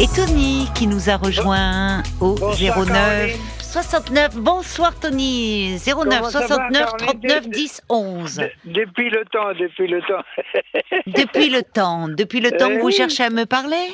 Et 0.00 0.06
Tony 0.14 0.68
qui 0.76 0.86
nous 0.86 1.10
a 1.10 1.16
rejoint 1.16 2.02
au 2.20 2.34
Bonsoir, 2.34 2.78
09 2.78 2.86
Caroline. 2.86 3.36
69. 3.60 4.36
Bonsoir 4.36 4.98
Tony. 5.00 5.76
09 5.84 5.94
Comment 5.94 6.30
ça 6.30 6.40
va, 6.40 6.46
69 6.46 6.84
Caroline 6.84 7.06
39 7.20 7.48
10 7.50 7.82
11. 7.88 8.36
De- 8.36 8.50
depuis 8.64 9.10
le 9.10 9.24
temps, 9.24 9.52
depuis 9.58 9.88
le 9.88 10.00
temps. 10.02 10.22
Depuis 11.06 11.50
le 11.50 11.62
temps, 11.62 12.08
depuis 12.08 12.40
le 12.40 12.50
temps 12.52 12.68
que 12.68 12.78
vous 12.78 12.86
oui. 12.86 12.92
cherchez 12.92 13.24
à 13.24 13.30
me 13.30 13.44
parler? 13.44 13.88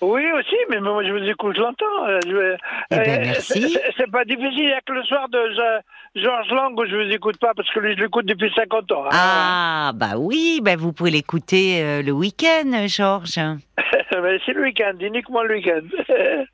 Oui, 0.00 0.22
aussi, 0.38 0.54
mais 0.70 0.80
moi 0.80 1.02
je 1.04 1.10
vous 1.12 1.24
écoute 1.28 1.56
longtemps. 1.56 2.06
euh, 2.08 2.18
je- 2.26 2.56
Eh 2.90 2.96
ben, 2.96 3.00
euh, 3.20 3.24
merci. 3.24 3.76
c'est- 3.96 4.10
pas 4.10 4.24
difficile, 4.24 4.52
il 4.58 4.66
n'y 4.66 4.72
a 4.72 4.80
que 4.82 4.92
le 4.92 5.02
soir 5.04 5.28
de 5.28 5.38
Je- 5.38 5.80
Georges 6.16 6.50
Lang 6.50 6.74
je 6.88 6.96
vous 6.96 7.12
écoute 7.12 7.38
pas 7.38 7.52
parce 7.54 7.70
que 7.70 7.80
lui 7.80 7.94
je 7.96 8.02
l'écoute 8.02 8.26
depuis 8.26 8.50
50 8.54 8.92
ans. 8.92 9.04
hein. 9.06 9.10
Ah, 9.12 9.92
bah 9.94 10.14
oui, 10.16 10.60
bah 10.62 10.74
vous 10.76 10.92
pouvez 10.92 11.10
l'écouter 11.10 11.82
euh, 11.82 12.02
le 12.02 12.12
week-end, 12.12 12.86
Georges. 12.86 13.38
Mais 14.22 14.38
c'est 14.44 14.52
le 14.52 14.62
week-end, 14.62 14.94
uniquement 15.00 15.42
le 15.42 15.56
week-end. 15.56 15.82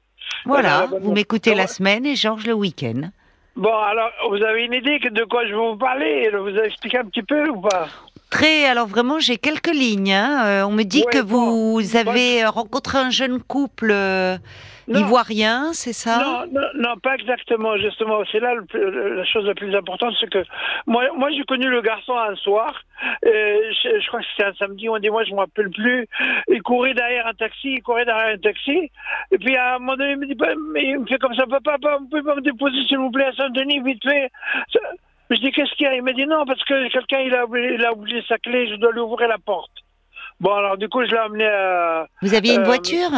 Voilà, 0.46 0.86
vous 1.00 1.12
m'écoutez 1.12 1.54
la 1.54 1.66
semaine 1.66 2.04
et 2.04 2.16
Georges 2.16 2.46
le 2.46 2.52
week-end. 2.52 3.08
bon, 3.56 3.74
alors, 3.74 4.10
vous 4.28 4.42
avez 4.42 4.64
une 4.64 4.74
idée 4.74 4.98
de 4.98 5.24
quoi 5.24 5.44
je 5.46 5.50
vais 5.52 5.56
vous 5.56 5.76
parler 5.76 6.28
Vous 6.30 6.48
avez 6.48 6.66
expliqué 6.66 6.98
un 6.98 7.04
petit 7.04 7.22
peu 7.22 7.48
ou 7.48 7.62
pas? 7.62 7.88
Très, 8.30 8.66
alors 8.66 8.86
vraiment, 8.86 9.18
j'ai 9.20 9.38
quelques 9.38 9.72
lignes. 9.72 10.12
hein. 10.12 10.44
Euh, 10.44 10.62
on 10.66 10.72
me 10.72 10.82
dit 10.82 11.04
Ouais, 11.06 11.12
que 11.12 11.22
bon, 11.22 11.72
vous 11.80 11.96
avez 11.96 12.44
rencontré 12.44 12.98
un 12.98 13.10
jeune 13.10 13.40
couple 13.40 13.90
euh, 13.90 14.36
Non. 14.88 15.00
ivoirien, 15.00 15.72
c'est 15.72 15.92
ça? 15.94 16.18
Non, 16.18 16.46
non, 16.60 16.66
non, 16.74 16.96
pas 17.02 17.14
exactement. 17.14 17.76
Justement, 17.78 18.20
c'est 18.30 18.40
là 18.40 18.54
le 18.54 18.64
plus- 18.64 18.78
le- 18.90 19.14
la 19.16 19.24
chose 19.24 19.44
la 19.46 19.54
plus 19.54 19.74
importante, 19.74 20.14
c'est 20.20 20.28
que 20.28 20.44
moi, 20.86 21.04
moi, 21.16 21.30
j'ai 21.30 21.44
connu 21.44 21.68
le 21.68 21.80
garçon 21.80 22.14
un 22.16 22.34
soir. 22.36 22.82
je, 23.22 24.00
je 24.00 24.06
crois 24.08 24.20
que 24.20 24.26
c'était 24.36 24.48
un 24.48 24.54
samedi 24.54 24.88
ou 24.88 24.94
un 24.94 25.00
dimanche, 25.00 25.26
je 25.28 25.34
me 25.34 25.40
rappelle 25.40 25.70
plus. 25.70 26.06
Il 26.48 26.62
courait 26.62 26.94
derrière 26.94 27.26
un 27.26 27.34
taxi, 27.34 27.74
il 27.74 27.82
courait 27.82 28.04
derrière 28.04 28.34
un 28.34 28.38
taxi. 28.38 28.90
Et 29.30 29.38
puis 29.38 29.56
à 29.56 29.76
un 29.76 29.78
moment 29.78 29.96
donné, 29.96 30.12
il 30.12 30.18
me 30.18 30.26
dit, 30.26 30.36
mais 30.72 30.84
il 30.84 30.98
me 31.00 31.06
fait 31.06 31.18
comme 31.18 31.34
ça, 31.34 31.46
papa, 31.46 31.78
papa, 31.78 31.96
vous 32.00 32.08
pouvez 32.08 32.22
pas 32.22 32.34
me 32.36 32.40
déposer 32.42 32.82
s'il 32.86 32.98
vous 32.98 33.10
plaît 33.10 33.26
à 33.26 33.32
Saint-Denis 33.32 33.80
vite 33.80 34.02
fait. 34.02 34.30
Je 35.30 35.36
dis 35.36 35.50
qu'est-ce 35.52 35.72
qu'il 35.76 35.86
y 35.86 35.88
a? 35.88 35.94
Il 35.94 36.02
m'a 36.02 36.12
dit 36.12 36.26
non 36.26 36.44
parce 36.44 36.62
que 36.64 36.88
quelqu'un 36.92 37.20
il 37.20 37.34
a 37.34 37.46
oublié, 37.46 37.74
il 37.74 37.84
a 37.84 37.92
oublié 37.94 38.22
sa 38.28 38.36
clé, 38.38 38.68
je 38.68 38.74
dois 38.74 38.92
lui 38.92 39.00
ouvrir 39.00 39.26
la 39.28 39.38
porte. 39.38 39.72
Bon 40.40 40.52
alors 40.52 40.76
du 40.76 40.88
coup 40.88 41.02
je 41.04 41.10
l'ai 41.10 41.16
amené 41.18 41.46
à 41.46 42.06
Vous 42.20 42.34
aviez 42.34 42.54
une 42.54 42.60
Euh, 42.60 42.64
voiture? 42.64 43.08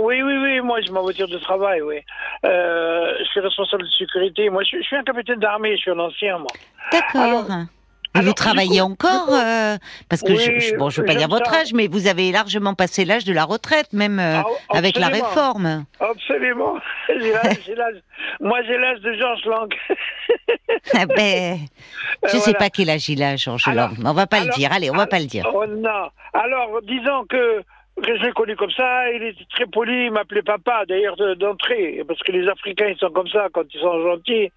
Oui, 0.00 0.22
oui, 0.22 0.36
oui, 0.42 0.60
moi 0.60 0.80
j'ai 0.80 0.90
ma 0.92 1.00
voiture 1.00 1.28
de 1.28 1.38
travail, 1.38 1.82
oui. 1.82 1.96
Euh, 2.44 3.14
je 3.20 3.24
suis 3.24 3.40
responsable 3.40 3.82
de 3.84 3.88
sécurité. 3.90 4.48
Moi, 4.50 4.62
je, 4.62 4.68
suis- 4.68 4.82
je 4.82 4.86
suis 4.86 4.96
un 4.96 5.02
capitaine 5.04 5.38
d'armée, 5.40 5.76
je 5.76 5.82
suis 5.82 5.90
un 5.90 5.98
ancien, 5.98 6.38
moi. 6.38 6.48
D'accord. 6.92 7.20
alors- 7.22 7.66
vous 8.12 8.32
travaillez 8.32 8.80
coup- 8.80 8.86
encore 8.86 9.28
euh, 9.32 9.76
Parce 10.08 10.22
que 10.22 10.32
Oui, 10.32 10.60
je- 10.60 10.74
bon, 10.76 10.90
je 10.90 11.00
veux 11.00 11.06
pas 11.06 11.14
dire 11.14 11.28
votre 11.28 11.54
âge, 11.54 11.72
mais 11.72 11.86
vous 11.86 12.08
avez 12.08 12.32
largement 12.32 12.74
passé 12.74 13.04
l'âge 13.04 13.24
de 13.24 13.32
la 13.32 13.44
retraite, 13.44 13.92
même 13.92 14.18
euh, 14.18 14.40
Ah, 14.68 14.76
avec 14.78 14.98
la 14.98 15.06
réforme. 15.06 15.84
Absolument. 16.00 16.74
Moi, 18.40 18.62
j'ai 18.66 18.78
l'âge 18.78 19.00
de 19.00 19.12
Georges 19.14 19.44
Lang. 19.44 19.72
Ah 20.94 21.04
ben, 21.06 21.58
je 22.24 22.28
sais 22.30 22.38
voilà. 22.38 22.58
pas 22.58 22.70
quel 22.70 22.90
âge 22.90 23.08
il 23.08 23.22
a, 23.22 23.36
Georges 23.36 23.66
Lang. 23.66 23.92
On 24.04 24.12
va 24.12 24.26
pas 24.26 24.40
le 24.40 24.50
dire. 24.52 24.72
Allez, 24.72 24.90
on 24.90 24.94
va 24.96 25.06
pas 25.06 25.18
le 25.18 25.26
dire. 25.26 25.46
Oh 25.52 25.64
non. 25.66 26.08
Alors, 26.32 26.80
disons 26.82 27.24
que 27.28 27.62
je 28.02 28.12
l'ai 28.24 28.32
connu 28.32 28.56
comme 28.56 28.70
ça, 28.70 29.10
il 29.12 29.22
était 29.22 29.44
très 29.50 29.66
poli, 29.66 30.06
il 30.06 30.10
m'appelait 30.10 30.42
papa, 30.42 30.84
d'ailleurs, 30.86 31.16
de- 31.16 31.34
d'entrée, 31.34 32.02
parce 32.06 32.20
que 32.20 32.32
les 32.32 32.48
Africains, 32.48 32.86
ils 32.88 32.96
sont 32.98 33.10
comme 33.10 33.28
ça 33.28 33.48
quand 33.52 33.64
ils 33.72 33.80
sont 33.80 34.02
gentils. 34.02 34.50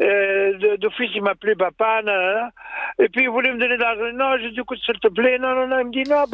Euh, 0.00 0.76
D'office, 0.76 1.10
il 1.14 1.22
m'appelait 1.22 1.56
papa, 1.56 2.02
nanana. 2.02 2.50
Et 2.98 3.08
puis, 3.08 3.22
il 3.24 3.30
voulait 3.30 3.52
me 3.52 3.58
donner 3.58 3.76
de 3.76 3.82
l'argent. 3.82 4.12
Non, 4.14 4.36
j'ai 4.38 4.50
dit, 4.50 4.60
écoute, 4.60 4.78
s'il 4.84 4.98
te 5.00 5.08
plaît, 5.08 5.38
non, 5.38 5.54
non, 5.54 5.66
non. 5.66 5.78
Il 5.80 5.86
me 5.86 5.92
dit, 5.92 6.04
non, 6.04 6.24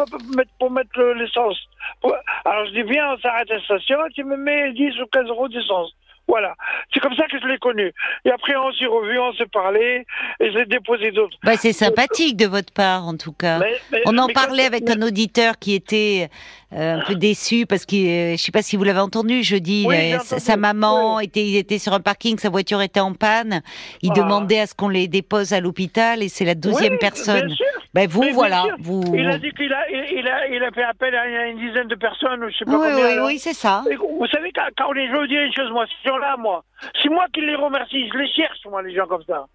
pour 0.59 0.71
mettre, 0.71 1.03
l'essence. 1.15 1.59
Alors, 2.45 2.67
je 2.67 2.73
dis, 2.73 2.83
viens, 2.83 3.15
on 3.15 3.19
s'arrête 3.19 3.51
à 3.51 3.55
la 3.55 3.61
station, 3.63 3.99
tu 4.15 4.25
me 4.25 4.37
mets 4.37 4.73
10 4.73 5.01
ou 5.01 5.07
15 5.07 5.29
euros 5.29 5.49
d'essence. 5.49 5.95
Voilà. 6.31 6.55
C'est 6.95 7.01
comme 7.01 7.15
ça 7.17 7.25
que 7.27 7.41
je 7.41 7.47
l'ai 7.49 7.59
connu. 7.59 7.93
Et 8.25 8.31
après, 8.31 8.55
on 8.57 8.73
s'est 8.73 8.87
revus, 8.87 9.19
on 9.19 9.33
s'est 9.35 9.47
parlé, 9.53 10.07
et 10.39 10.53
j'ai 10.53 10.65
déposé 10.65 11.11
d'autres. 11.11 11.37
Bah, 11.43 11.57
c'est 11.57 11.73
sympathique 11.73 12.37
de 12.37 12.47
votre 12.47 12.73
part, 12.73 13.07
en 13.09 13.17
tout 13.17 13.33
cas. 13.33 13.59
Mais- 13.59 13.77
mais- 13.91 14.03
On 14.07 14.17
en 14.17 14.29
parlait 14.29 14.65
avec 14.65 14.89
un 14.89 15.03
auditeur 15.03 15.59
qui 15.59 15.75
était 15.75 16.29
euh, 16.73 16.99
un 16.99 17.01
peu 17.05 17.17
déçu 17.17 17.67
parce 17.67 17.85
que 17.85 17.97
euh, 17.97 18.37
je 18.37 18.43
sais 18.43 18.53
pas 18.53 18.63
si 18.63 18.77
vous 18.77 18.85
l'avez 18.85 19.01
entendu 19.01 19.43
jeudi. 19.43 19.87
Oui, 19.89 20.15
entendu, 20.15 20.41
sa 20.41 20.57
maman 20.57 21.17
oui. 21.17 21.25
était, 21.25 21.45
il 21.45 21.57
était 21.57 21.79
sur 21.81 21.93
un 21.95 21.99
parking, 22.01 22.39
sa 22.39 22.49
voiture 22.49 22.81
était 22.81 23.01
en 23.01 23.13
panne. 23.13 23.61
Il 24.03 24.13
Ah. 24.13 24.19
demandait 24.21 24.61
à 24.61 24.67
ce 24.69 24.75
qu'on 24.75 24.89
les 24.89 25.09
dépose 25.09 25.53
à 25.53 25.59
l'hôpital 25.59 26.23
et 26.23 26.29
c'est 26.29 26.45
la 26.45 26.55
douzième 26.55 26.93
Oui, 26.93 26.99
personne. 27.01 27.47
bien 27.47 27.57
sûr. 27.57 27.67
Ben 27.93 28.09
vous 28.09 28.21
Mais 28.21 28.31
voilà, 28.31 28.67
vous. 28.79 29.03
Il 29.15 29.27
a 29.27 29.37
dit 29.39 29.51
qu'il 29.51 29.73
a, 29.73 29.91
il, 29.91 30.29
a, 30.29 30.47
il 30.47 30.63
a 30.63 30.71
fait 30.71 30.85
appel 30.85 31.13
à 31.15 31.49
une 31.49 31.59
dizaine 31.59 31.89
de 31.89 31.97
personnes, 31.97 32.41
je 32.51 32.57
sais 32.59 32.65
pas 32.65 32.71
Oui, 32.73 32.79
combien. 32.89 32.95
oui, 33.05 33.13
alors. 33.13 33.27
oui, 33.27 33.39
c'est 33.41 33.53
ça. 33.53 33.83
Vous 33.99 34.27
savez, 34.29 34.53
quand, 34.53 34.69
quand 34.79 34.91
je 34.95 35.01
vais 35.13 35.19
vous 35.19 35.27
dire 35.27 35.43
une 35.43 35.53
chose, 35.53 35.71
moi, 35.73 35.87
ces 36.03 36.09
gens-là, 36.09 36.37
moi, 36.37 36.63
c'est 37.03 37.09
moi 37.09 37.27
qui 37.33 37.41
les 37.41 37.57
remercie, 37.57 38.09
je 38.13 38.17
les 38.19 38.29
cherche, 38.33 38.59
moi, 38.67 38.81
les 38.83 38.95
gens 38.95 39.07
comme 39.09 39.25
ça. 39.25 39.47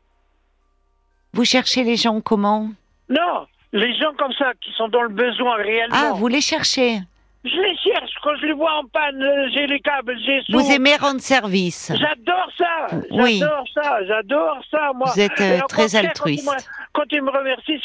Vous 1.33 1.45
cherchez 1.45 1.83
les 1.83 1.95
gens 1.95 2.19
comment? 2.19 2.69
Non, 3.09 3.47
les 3.71 3.93
gens 3.97 4.13
comme 4.17 4.33
ça, 4.33 4.51
qui 4.59 4.71
sont 4.73 4.87
dans 4.89 5.01
le 5.03 5.09
besoin 5.09 5.55
réellement. 5.55 5.95
Ah, 5.97 6.11
vous 6.13 6.27
les 6.27 6.41
cherchez. 6.41 6.99
Je 7.45 7.55
les 7.55 7.77
cherche, 7.77 8.04
quand 8.25 8.35
je 8.41 8.47
les 8.47 8.53
vois 8.53 8.73
en 8.73 8.85
panne, 8.87 9.21
euh, 9.21 9.47
j'ai 9.53 9.67
les 9.67 9.79
câbles, 9.79 10.17
j'ai. 10.25 10.41
Vous 10.49 10.71
aimez 10.71 10.95
rendre 10.95 11.21
service. 11.21 11.91
J'adore 11.95 12.49
ça, 12.57 12.87
Oui. 13.11 13.37
j'adore 13.39 13.65
ça, 13.73 14.05
j'adore 14.07 14.57
ça, 14.71 14.91
moi. 14.95 15.11
Vous 15.13 15.19
êtes, 15.21 15.39
euh, 15.39 15.59
très 15.69 15.95
altruiste. 15.95 16.45
Quand, 16.47 16.53
il 16.53 16.57
me- 16.57 16.91
quand 16.93 17.03
il 17.11 17.21
me 17.21 17.29
remercie, 17.29 17.79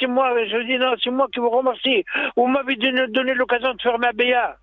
c'est 0.00 0.06
moi, 0.08 0.30
je 0.50 0.58
dis 0.66 0.76
non, 0.78 0.94
c'est 1.02 1.10
moi 1.10 1.28
qui 1.32 1.38
vous 1.38 1.48
remercie. 1.50 2.04
Vous 2.36 2.48
m'avez 2.48 2.74
donné, 2.76 3.06
donné 3.08 3.34
l'occasion 3.34 3.72
de 3.72 3.80
faire 3.80 3.98
ma 4.00 4.12
BA. 4.12 4.56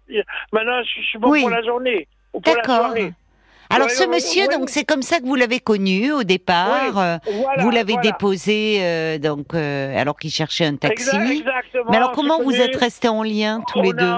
Maintenant, 0.52 0.84
je, 0.84 1.02
je 1.02 1.06
suis 1.08 1.18
bon 1.18 1.30
Oui. 1.32 1.42
pour 1.42 1.50
la 1.50 1.64
journée, 1.64 2.08
ou 2.34 2.42
pour 2.42 2.54
la 2.54 2.62
D'accord. 2.62 2.94
Alors 3.74 3.90
ce 3.90 4.04
monsieur, 4.08 4.48
donc 4.48 4.70
c'est 4.70 4.84
comme 4.86 5.02
ça 5.02 5.20
que 5.20 5.26
vous 5.26 5.36
l'avez 5.36 5.60
connu 5.60 6.12
au 6.12 6.24
départ. 6.24 6.68
Oui, 6.94 7.02
euh, 7.02 7.18
voilà, 7.42 7.64
vous 7.64 7.70
l'avez 7.72 7.94
voilà. 7.94 8.12
déposé 8.12 8.80
euh, 8.82 9.18
donc 9.18 9.54
euh, 9.54 10.00
alors 10.00 10.18
qu'il 10.18 10.32
cherchait 10.32 10.66
un 10.66 10.76
taxi. 10.76 11.10
Exact- 11.10 11.30
exactement. 11.32 11.86
Mais 11.92 11.98
alors 11.98 12.12
comment 12.12 12.42
vous 12.42 12.56
êtes 12.56 12.76
restés 12.76 13.08
en 13.10 13.24
lien 13.24 13.62
tous 13.68 13.80
On 13.80 13.82
les 13.84 13.94
deux 13.94 14.14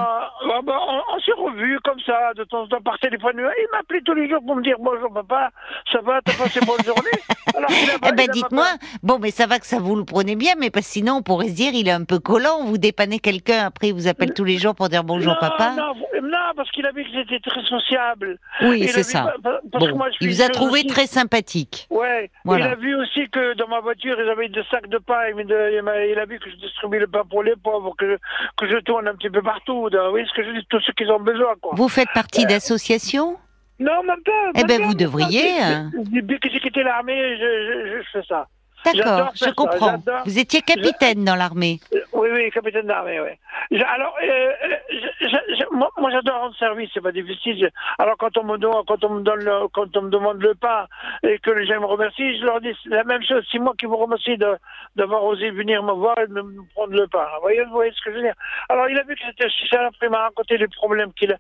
ah 0.46 0.60
bah, 0.66 0.74
on, 0.88 1.16
on 1.16 1.20
s'est 1.22 1.32
revus 1.38 1.80
comme 1.84 2.00
ça, 2.06 2.34
de 2.36 2.44
temps 2.44 2.64
en 2.64 2.68
temps 2.68 2.82
par 2.82 3.00
téléphone. 3.00 3.34
Il 3.38 3.68
m'appelait 3.72 4.02
tous 4.06 4.14
les 4.14 4.30
jours 4.30 4.40
pour 4.46 4.56
me 4.58 4.62
dire 4.64 4.76
bonjour 4.80 5.12
papa, 5.14 5.50
ça 5.92 6.00
va, 6.04 6.20
t'as 6.24 6.34
passé 6.34 6.60
une 6.60 6.68
bonne 6.68 6.84
journée 6.86 7.12
Alors 7.56 7.70
a 7.70 8.00
pas- 8.00 8.10
Eh 8.12 8.16
ben 8.16 8.28
dites-moi, 8.32 8.66
bon 9.04 9.20
mais 9.20 9.32
ça 9.32 9.46
va 9.48 9.60
que 9.60 9.66
ça 9.66 9.80
vous 9.80 9.96
le 9.96 10.04
prenez 10.04 10.36
bien, 10.36 10.54
mais 10.60 10.70
parce 10.70 10.86
sinon 10.88 11.16
on 11.18 11.22
pourrait 11.22 11.48
se 11.48 11.54
dire 11.54 11.72
il 11.74 11.88
est 11.88 11.92
un 11.92 12.04
peu 12.04 12.20
collant, 12.20 12.64
vous 12.66 12.78
dépannez 12.78 13.20
quelqu'un, 13.20 13.66
après 13.68 13.88
il 13.90 13.94
vous 13.94 14.08
appelle 14.08 14.34
tous 14.34 14.44
les 14.44 14.58
jours 14.58 14.76
pour 14.76 14.90
dire 14.90 15.04
bonjour 15.04 15.34
non, 15.34 15.40
papa. 15.40 15.72
Non, 15.72 15.94
non, 16.22 16.38
parce 16.56 16.70
qu'il 16.72 16.86
a 16.86 16.92
vu 16.92 17.04
que 17.04 17.10
j'étais 17.14 17.40
très 17.40 17.64
sociable. 17.64 18.38
Oui 18.64 18.88
c'est 18.90 19.04
ça. 19.04 19.34
Parce 19.72 19.86
que 19.86 19.92
Bon, 19.92 19.98
moi, 19.98 20.08
je 20.12 20.18
il 20.22 20.30
vous 20.30 20.42
a 20.42 20.50
trouvé 20.50 20.80
aussi. 20.80 20.88
très 20.88 21.08
sympathique. 21.08 21.88
Ouais. 21.90 22.32
Voilà. 22.46 22.68
Il 22.68 22.72
a 22.72 22.76
vu 22.76 22.96
aussi 22.96 23.30
que 23.30 23.54
dans 23.56 23.68
ma 23.68 23.80
voiture, 23.82 24.16
ils 24.20 24.30
avaient 24.30 24.50
des 24.50 24.64
sacs 24.72 24.88
de 24.88 24.98
pain. 24.98 25.22
Il, 25.30 26.20
a 26.20 26.26
vu 26.26 26.40
que 26.40 26.50
je 26.50 26.56
distribue 26.56 27.00
le 27.00 27.08
pain 27.08 27.24
pour 27.30 27.44
les 27.44 27.56
pauvres, 27.56 27.94
que 27.98 28.12
je, 28.12 28.16
que 28.58 28.70
je 28.72 28.78
tourne 28.80 29.08
un 29.08 29.16
petit 29.16 29.30
peu 29.30 29.42
partout. 29.42 29.90
Vous 29.92 30.10
voyez 30.12 30.26
ce 30.26 30.34
que 30.34 30.44
je 30.44 30.52
dis 30.52 30.66
Tous 30.70 30.80
ceux 30.82 30.94
qui 30.94 31.06
ont 31.06 31.20
besoin, 31.20 31.54
quoi. 31.62 31.74
Vous 31.76 31.90
faites 31.90 32.10
partie 32.14 32.46
d'associations 32.46 33.38
Non, 33.80 34.04
même 34.04 34.24
pas. 34.26 34.52
Eh 34.56 34.64
pas, 34.66 34.78
vous 34.86 34.94
devriez, 34.96 35.58
pas. 35.60 35.66
hein. 35.66 35.92
Depuis 36.12 36.40
que 36.40 36.50
j'ai 36.50 36.60
quitté 36.60 36.84
l'armée, 36.84 37.38
je, 37.38 37.42
je, 37.44 37.98
je 38.04 38.04
fais 38.20 38.26
ça. 38.28 38.48
D'accord, 38.86 39.32
je 39.34 39.50
comprends. 39.52 39.96
Vous 40.26 40.40
étiez 40.40 40.62
capitaine 40.62 41.24
dans 41.24 41.36
l'armée. 41.36 41.80
Oui, 42.24 42.30
oui, 42.32 42.52
capitaine 42.52 42.88
d'armée, 42.88 43.20
oui. 43.20 43.80
Alors, 43.84 44.16
euh, 44.24 44.28
euh, 44.64 44.76
je- 44.90 45.28
je- 45.28 45.56
je- 45.58 45.76
moi, 45.76 45.90
moi, 45.98 46.10
j'adore 46.12 46.40
rendre 46.40 46.56
service, 46.56 46.90
c'est 46.94 47.02
pas 47.02 47.12
difficile. 47.12 47.70
Alors, 48.00 48.16
quand 48.18 48.38
on 48.38 48.44
me 48.46 48.58
donne, 48.58 48.74
quand 48.88 49.04
on 49.04 49.10
me 49.10 49.22
donne, 49.24 49.44
le, 49.44 49.68
quand 49.70 49.96
on 49.98 50.04
me 50.04 50.10
demande 50.10 50.42
le 50.42 50.56
pain 50.56 50.88
et 51.24 51.38
que 51.40 51.52
les 51.52 51.66
gens 51.66 51.82
me 51.82 51.86
remercient, 51.86 52.38
je 52.40 52.46
leur 52.46 52.62
dis 52.62 52.74
la 52.86 53.04
même 53.04 53.24
chose. 53.24 53.46
C'est 53.52 53.60
moi 53.60 53.74
qui 53.78 53.86
vous 53.86 53.98
remercie 53.98 54.38
de 54.38 54.56
d'avoir 54.96 55.24
osé 55.26 55.50
venir 55.52 55.84
me 55.84 55.92
voir 55.94 56.18
et 56.20 56.28
de 56.28 56.34
me 56.34 56.64
prendre 56.76 56.94
le 56.94 57.08
pain. 57.08 57.26
Vous 57.36 57.42
voyez, 57.42 57.64
vous 57.66 57.72
voyez 57.72 57.92
ce 57.92 58.02
que 58.04 58.12
je 58.12 58.16
veux 58.18 58.22
dire? 58.24 58.36
Alors, 58.70 58.88
il 58.90 58.98
a 58.98 59.04
vu 59.04 59.16
que 59.16 59.50
social. 59.50 59.86
Après, 59.86 60.06
il 60.08 60.10
m'a 60.12 60.20
raconté 60.24 60.58
les 60.58 60.68
problèmes 60.68 61.12
qu'il 61.14 61.34
a, 61.34 61.38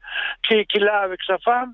qu'il 0.65 0.87
a 0.87 0.97
avec 0.99 1.21
sa 1.23 1.37
femme, 1.37 1.73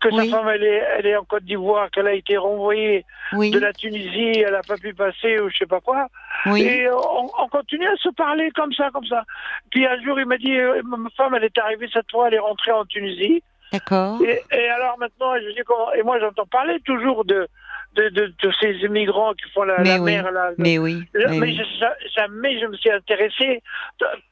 que 0.00 0.08
Oui. 0.08 0.28
sa 0.30 0.36
femme, 0.38 0.48
elle 0.48 0.64
est, 0.64 0.82
elle 0.98 1.06
est 1.06 1.16
en 1.16 1.24
Côte 1.24 1.44
d'Ivoire, 1.44 1.90
qu'elle 1.90 2.06
a 2.08 2.12
été 2.14 2.36
renvoyée 2.36 3.04
Oui, 3.34 3.50
de 3.50 3.58
la 3.58 3.72
Tunisie, 3.72 4.40
elle 4.40 4.54
a 4.54 4.62
pas 4.62 4.76
pu 4.78 4.94
passer 4.94 5.38
ou 5.40 5.48
je 5.50 5.58
sais 5.58 5.66
pas 5.66 5.80
quoi. 5.80 6.08
oui. 6.46 6.62
Et 6.62 6.88
on, 6.90 7.30
on 7.42 7.48
continue 7.48 7.86
à 7.86 7.96
se 7.96 8.08
parler 8.10 8.47
comme 8.54 8.72
ça, 8.72 8.90
comme 8.92 9.06
ça. 9.06 9.24
Puis 9.70 9.86
un 9.86 10.00
jour, 10.02 10.18
il 10.20 10.26
m'a 10.26 10.38
dit, 10.38 10.52
euh, 10.56 10.80
ma 10.84 11.10
femme, 11.16 11.34
elle 11.34 11.44
est 11.44 11.58
arrivée 11.58 11.88
cette 11.92 12.10
fois, 12.10 12.28
elle 12.28 12.34
est 12.34 12.38
rentrée 12.38 12.72
en 12.72 12.84
Tunisie. 12.84 13.42
D'accord. 13.72 14.20
Et, 14.22 14.40
et 14.56 14.68
alors 14.70 14.96
maintenant, 14.98 15.34
je 15.36 15.48
dis 15.54 15.60
comment 15.66 15.92
Et 15.92 16.02
moi, 16.02 16.18
j'entends 16.20 16.46
parler 16.46 16.80
toujours 16.86 17.24
de, 17.26 17.46
de, 17.96 18.08
de, 18.08 18.32
de 18.42 18.52
ces 18.60 18.72
immigrants 18.84 19.34
qui 19.34 19.50
font 19.52 19.62
la, 19.64 19.78
Mais 19.82 19.96
la 19.96 20.00
oui, 20.00 20.12
mer. 20.12 20.30
Là, 20.32 20.50
Mais 20.56 20.78
oui. 20.78 21.02
Mais 21.14 21.24
mais 21.28 21.38
oui. 21.40 21.54
je- 21.58 21.78
ja- 21.78 21.96
jamais 22.16 22.58
je 22.60 22.66
me 22.66 22.76
suis 22.76 22.90
intéressé 22.90 23.62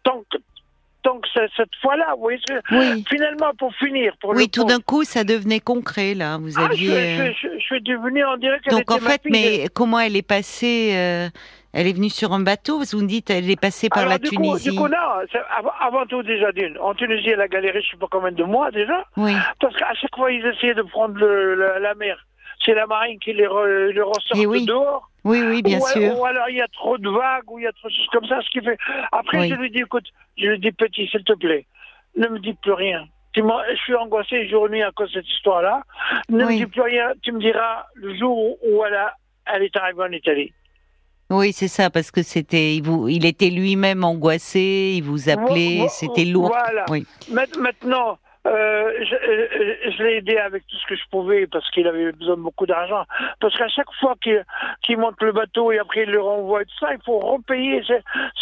tant 0.03 0.23
que, 0.31 1.29
ce- 1.35 1.49
cette 1.57 1.75
fois-là. 1.83 2.15
Vous 2.17 2.23
voyez 2.23 2.41
Oui. 2.73 3.05
Finalement, 3.09 3.53
pour 3.59 3.75
finir, 3.77 4.15
pour 4.21 4.31
Oui, 4.31 4.45
le 4.45 4.51
tout 4.51 4.65
d'un 4.65 4.81
coup, 4.81 5.05
ça 5.05 5.23
devenait 5.23 5.61
concret, 5.61 6.15
là. 6.15 6.39
Vous 6.39 6.59
Ah, 6.59 6.65
aviez. 6.71 6.91
euh, 6.91 7.33
je, 7.33 7.49
je, 7.49 7.55
je 7.59 7.65
suis 7.65 7.83
devenu 7.83 8.25
en 8.25 8.37
direct. 8.39 8.69
Donc, 8.71 8.91
en 8.91 8.99
fait, 8.99 9.21
mais 9.31 9.67
comment 9.75 10.01
elle 10.01 10.17
est 10.17 10.27
passée 10.27 10.93
euh, 10.97 11.29
Elle 11.79 11.87
est 11.89 11.93
venue 11.93 12.09
sur 12.09 12.33
un 12.33 12.41
bateau, 12.41 12.79
vous 12.79 13.03
me 13.03 13.07
dites, 13.07 13.29
elle 13.29 13.51
est 13.51 13.61
passée 13.61 13.91
par 13.91 13.99
Alors, 13.99 14.13
la 14.13 14.19
du 14.19 14.31
coup, 14.31 14.37
Tunisie. 14.37 14.71
du 14.71 14.77
coup, 14.79 14.89
non, 14.89 14.97
avant, 15.81 16.07
tout, 16.07 16.23
déjà 16.23 16.51
d'une. 16.51 16.79
En 16.79 16.95
Tunisie, 16.95 17.29
elle 17.31 17.41
a 17.43 17.49
galéré, 17.49 17.83
je 17.83 17.91
sais 17.91 17.97
pas 17.99 18.07
combien 18.11 18.33
de 18.33 18.43
mois 18.45 18.71
déjà. 18.71 19.05
Oui, 19.19 19.35
Parce 19.61 19.77
qu'à 19.77 19.93
chaque 19.93 20.17
fois, 20.17 20.33
ils 20.33 20.45
essayaient 20.47 20.73
de 20.75 20.81
prendre 20.83 21.17
le- 21.19 21.55
la, 21.55 21.79
la 21.79 21.95
mer. 21.95 22.17
C'est 22.65 22.73
la 22.73 22.87
marine 22.87 23.19
qui 23.19 23.35
les, 23.35 23.47
re- 23.47 23.89
les 23.93 24.01
ressort 24.01 24.39
Eh 24.41 24.47
oui, 24.47 24.65
dehors. 24.65 25.11
oui, 25.25 25.43
oui, 25.47 25.63
bien 25.63 25.79
ou, 25.79 25.87
sûr. 25.87 26.19
ou 26.19 26.25
alors 26.25 26.49
il 26.49 26.57
y 26.57 26.63
a 26.63 26.69
trop 26.69 26.97
de 26.97 27.11
vagues, 27.11 27.51
ou 27.51 27.59
il 27.59 27.65
y 27.65 27.67
a 27.67 27.73
trop 27.73 27.89
de 27.89 27.93
choses 27.93 28.09
comme 28.11 28.27
ça, 28.27 28.41
ce 28.41 28.49
qui 28.49 28.65
fait. 28.65 28.79
Après, 29.13 29.41
Oui. 29.41 29.51
je 29.51 29.55
lui 29.57 29.71
dis, 29.71 29.81
écoute, 29.81 30.07
je 30.39 30.47
lui 30.47 30.59
dis, 30.59 30.73
petit, 30.73 31.07
s'il 31.09 31.25
te 31.25 31.35
plaît, 31.35 31.67
ne 32.17 32.27
me 32.29 32.39
dis 32.39 32.55
plus 32.55 32.73
rien. 32.73 33.05
Tu 33.35 33.43
je 33.43 33.77
suis 33.83 33.95
angoissé 33.95 34.49
jour 34.49 34.67
et 34.67 34.71
nuit 34.71 34.83
à 34.83 34.93
cause 34.93 35.13
de 35.13 35.21
cette 35.21 35.29
histoire-là. 35.29 35.83
Ne 36.31 36.47
Oui. 36.47 36.55
me 36.55 36.65
dis 36.65 36.71
plus 36.73 36.81
rien. 36.81 37.13
Tu 37.23 37.33
me 37.33 37.39
diras 37.39 37.85
le 37.95 38.17
jour 38.17 38.57
où 38.67 38.83
elle, 38.87 38.95
a- 38.95 39.13
elle 39.45 39.63
est 39.63 39.77
arrivée 39.77 40.03
en 40.05 40.11
Italie. 40.13 40.55
Oui, 41.31 41.53
c'est 41.53 41.69
ça, 41.69 41.91
parce 41.91 42.11
que 42.11 42.23
c'était, 42.23 42.77
il, 42.77 42.83
vous, 42.83 43.09
il 43.09 43.27
était 43.27 43.51
lui-même 43.51 44.05
angoissé, 44.05 44.95
il 44.97 45.03
vous 45.03 45.29
appelait, 45.29 45.87
c'était 45.89 46.25
lourd. 46.25 46.49
Voilà. 46.49 46.85
Oui. 46.89 47.05
Maintenant, 47.33 48.19
euh, 48.47 48.91
je, 49.01 49.91
je 49.91 50.03
l'ai 50.05 50.17
aidé 50.19 50.37
avec 50.37 50.65
tout 50.69 50.77
ce 50.77 50.87
que 50.87 50.95
je 50.95 51.03
pouvais 51.11 51.49
parce 51.49 51.69
qu'il 51.73 51.85
avait 51.89 52.13
besoin 52.13 52.37
de 52.37 52.43
beaucoup 52.43 52.65
d'argent. 52.65 53.03
Parce 53.41 53.59
qu'à 53.59 53.67
chaque 53.67 53.93
fois 53.99 54.15
qu'il 54.23 54.99
monte 54.99 55.21
le 55.21 55.33
bateau 55.33 55.73
et 55.73 55.81
après 55.81 56.05
il 56.05 56.11
le 56.13 56.21
renvoie 56.21 56.63
et 56.63 56.65
tout 56.67 56.79
ça, 56.79 56.91
il 56.93 57.01
faut 57.05 57.19
repayer. 57.19 57.83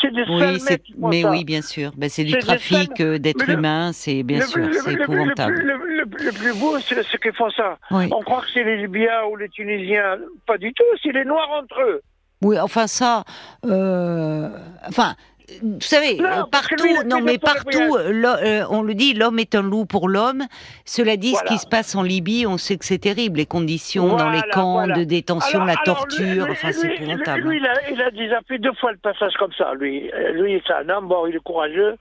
C'est 0.02 0.12
des 0.12 0.24
Oui, 0.28 0.58
mais 0.98 1.22
ça. 1.22 1.30
oui, 1.30 1.44
bien 1.44 1.62
sûr. 1.62 1.90
Ben, 1.96 2.10
c'est 2.10 2.24
du 2.24 2.36
trafic 2.36 3.00
euh, 3.00 3.16
d'êtres 3.18 3.48
humains, 3.48 3.92
c'est 3.94 4.22
bien 4.24 4.40
Le- 4.40 4.44
sûr, 4.46 4.66
c'est 4.74 4.90
le- 4.90 4.96
le- 4.96 5.02
épouvantable. 5.04 5.54
Le, 5.54 5.62
le- 5.72 5.86
le- 6.04 6.24
le 6.26 6.32
plus 6.32 6.54
beau, 6.60 6.78
c'est 6.80 7.02
ceux 7.02 7.16
qui 7.18 7.32
font 7.32 7.48
ça. 7.48 7.78
Oui. 7.90 8.10
On 8.14 8.20
croit 8.20 8.42
que 8.42 8.50
c'est 8.52 8.62
les 8.64 8.76
Libyens 8.76 9.24
ou 9.30 9.36
les 9.36 9.48
Tunisiens. 9.48 10.18
Pas 10.46 10.58
du 10.58 10.74
tout, 10.74 10.84
c'est 11.02 11.12
les 11.12 11.24
Noirs 11.24 11.48
entre 11.50 11.80
eux. 11.80 12.02
Oui, 12.42 12.58
enfin 12.60 12.86
ça, 12.86 13.24
euh, 13.64 14.48
enfin, 14.88 15.14
vous 15.62 15.80
savez, 15.80 16.16
Non, 16.16 16.24
euh, 16.28 16.42
partout, 16.50 16.84
lui, 16.84 16.94
non 17.06 17.20
mais 17.20 17.38
partout, 17.38 17.96
euh, 17.96 18.64
on 18.70 18.82
le 18.82 18.94
dit, 18.94 19.14
l'homme 19.14 19.38
est 19.38 19.54
un 19.54 19.62
loup 19.62 19.84
pour 19.86 20.08
l'homme. 20.08 20.42
Cela 20.84 21.16
dit, 21.16 21.34
ce 21.34 21.44
qui 21.44 21.58
se 21.58 21.66
passe 21.66 21.94
en 21.94 22.02
Libye, 22.02 22.46
on 22.46 22.56
sait 22.58 22.76
que 22.76 22.84
c'est 22.84 22.98
terrible, 22.98 23.38
les 23.38 23.46
conditions 23.46 24.16
dans 24.16 24.30
les 24.30 24.42
camps 24.52 24.72
voilà. 24.74 24.94
de 24.96 25.04
détention, 25.04 25.60
Alors- 25.62 25.66
la 25.66 25.72
alors, 25.84 25.98
torture, 26.06 26.24
lui- 26.46 26.52
enfin 26.52 26.72
c'est 26.72 26.94
épouvantable. 26.94 27.40
Lui, 27.42 27.58
il, 27.58 27.66
a, 27.66 27.90
il 27.90 28.00
a 28.02 28.10
déjà 28.10 28.40
fait 28.48 28.58
deux 28.58 28.72
fois 28.74 28.92
le 28.92 28.98
passage 28.98 29.32
comme 29.38 29.52
ça, 29.56 29.72
lui. 29.74 30.10
Lui, 30.32 30.62
c'est 30.66 30.72
un 30.74 30.88
homme, 30.88 31.08
bon, 31.08 31.26
il 31.26 31.36
est 31.36 31.40
courageux. 31.42 31.96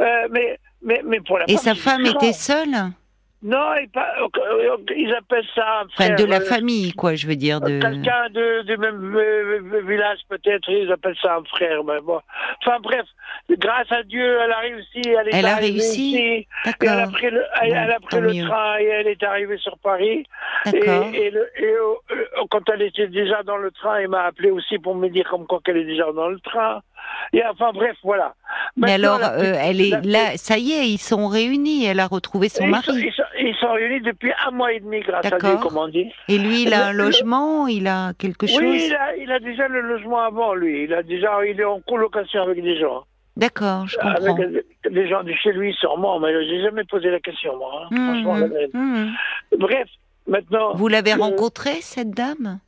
Euh, 0.00 0.04
mais, 0.30 0.58
mais, 0.82 1.02
mais 1.04 1.20
pour 1.20 1.38
la 1.38 1.44
Et 1.50 1.56
sa 1.56 1.74
femme 1.74 2.06
était 2.06 2.32
seule, 2.32 2.74
Non, 3.44 3.72
euh, 3.74 4.76
ils 4.96 5.14
appellent 5.14 5.44
ça 5.54 5.80
un 5.80 5.84
enfin 5.84 6.04
frère, 6.06 6.16
de 6.16 6.24
la 6.24 6.40
euh, 6.40 6.44
famille, 6.46 6.92
quoi, 6.94 7.14
je 7.14 7.26
veux 7.26 7.36
dire. 7.36 7.60
De... 7.60 7.78
Quelqu'un 7.78 8.30
de, 8.30 8.62
du 8.62 8.78
même 8.78 9.14
euh, 9.14 9.60
euh, 9.74 9.82
village, 9.86 10.20
peut-être, 10.30 10.66
ils 10.70 10.90
appellent 10.90 11.18
ça 11.20 11.36
un 11.36 11.44
frère. 11.44 11.84
Mais 11.84 12.00
bon. 12.00 12.22
Enfin 12.62 12.78
bref, 12.80 13.04
grâce 13.50 13.92
à 13.92 14.02
Dieu, 14.02 14.38
elle 14.42 14.50
a 14.50 14.60
réussi. 14.60 15.02
Elle, 15.04 15.28
est 15.28 15.34
Elle 15.34 15.44
a 15.44 15.56
arrivée 15.56 15.72
réussi 15.72 16.08
ici, 16.08 16.16
et 16.16 16.48
elle 16.80 16.88
a 16.88 17.06
pris 17.08 17.30
le, 17.30 17.44
elle, 17.60 17.68
Bon, 17.68 17.76
elle 17.76 17.90
a 17.90 18.00
pris 18.00 18.20
le 18.20 18.46
train 18.48 18.78
et 18.78 18.84
elle 18.84 19.08
est 19.08 19.22
arrivée 19.22 19.58
sur 19.58 19.76
Paris. 19.76 20.24
Et, 20.64 20.70
d'accord. 20.72 21.10
et, 21.12 21.30
le- 21.30 21.50
et, 21.58 21.74
quand 22.50 22.66
elle 22.70 22.80
était 22.80 23.08
déjà 23.08 23.42
dans 23.42 23.58
le 23.58 23.70
train, 23.72 23.96
elle 23.98 24.08
m'a 24.08 24.22
appelé 24.22 24.50
aussi 24.50 24.78
pour 24.78 24.94
me 24.94 25.08
dire 25.08 25.28
comme 25.28 25.46
quoi 25.46 25.60
qu'elle 25.62 25.76
est 25.76 25.84
déjà 25.84 26.10
dans 26.12 26.28
le 26.28 26.40
train. 26.40 26.80
Et 27.32 27.42
enfin 27.46 27.70
bref, 27.72 27.96
voilà. 28.02 28.34
Mais 28.76 28.92
alors, 28.94 29.18
la- 29.18 29.32
euh, 29.34 29.54
elle 29.58 29.80
est 29.80 29.90
la- 29.90 30.00
là, 30.00 30.36
ça 30.36 30.56
y 30.58 30.72
est, 30.72 30.88
ils 30.88 30.98
sont 30.98 31.26
réunis. 31.28 31.84
Elle 31.84 32.00
a 32.00 32.06
retrouvé 32.06 32.48
son 32.48 32.62
sont, 32.64 32.68
mari. 32.68 32.84
ils, 33.06 33.12
sont, 33.12 33.22
ils 33.40 33.54
sont 33.56 33.72
réunis 33.72 34.00
depuis 34.02 34.32
un 34.46 34.50
mois 34.50 34.72
et 34.72 34.80
demi 34.80 35.00
grâce 35.00 35.26
à 35.26 35.38
Dieu, 35.38 35.56
comme 35.62 35.76
on 35.76 35.88
dit. 35.88 36.10
Et 36.28 36.38
lui, 36.38 36.62
il 36.62 36.74
a 36.74 36.86
un 36.86 36.92
logement, 36.92 37.66
il 37.66 37.86
a 37.88 38.12
quelque 38.18 38.46
chose. 38.46 38.58
Oui, 38.60 38.84
il 38.88 38.94
a, 38.94 39.16
il 39.16 39.30
a 39.32 39.38
déjà 39.40 39.68
le 39.68 39.80
logement 39.80 40.20
avant, 40.20 40.54
lui. 40.54 40.84
Il 40.84 40.94
a 40.94 41.02
déjà, 41.02 41.44
il 41.44 41.60
est 41.60 41.64
en 41.64 41.80
colocation 41.80 42.42
avec 42.42 42.62
des 42.62 42.78
gens. 42.78 43.04
D'accord, 43.36 43.88
je 43.88 43.96
comprends. 43.96 44.36
Avec 44.36 44.64
des 44.88 45.08
gens 45.08 45.24
de 45.24 45.32
chez 45.32 45.50
lui, 45.52 45.72
sûrement, 45.74 46.20
mais 46.20 46.32
j'ai 46.46 46.62
jamais 46.62 46.84
posé 46.84 47.10
la 47.10 47.18
question, 47.18 47.56
moi. 47.56 47.82
hein. 47.82 47.88
Mmh, 47.90 48.06
Franchement, 48.12 48.38
Gabriel. 48.38 48.70
mmh. 48.72 49.06
Bref, 49.58 49.88
maintenant. 50.28 50.74
Vous 50.74 50.86
l'avez 50.86 51.12
euh, 51.14 51.16
rencontrée, 51.16 51.80
cette 51.80 52.12
dame? 52.12 52.60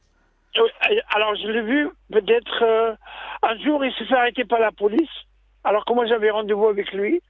Alors, 1.14 1.34
je 1.36 1.48
l'ai 1.48 1.62
vu, 1.62 1.88
peut-être. 2.12 2.62
euh, 2.62 2.92
un 3.42 3.58
jour, 3.58 3.84
il 3.84 3.92
s'est 3.94 4.04
fait 4.04 4.14
arrêter 4.14 4.44
par 4.44 4.60
la 4.60 4.72
police, 4.72 5.10
alors 5.64 5.84
que 5.84 5.92
moi, 5.92 6.06
j'avais 6.06 6.30
rendez-vous 6.30 6.66
avec 6.68 6.92
lui, 6.92 7.20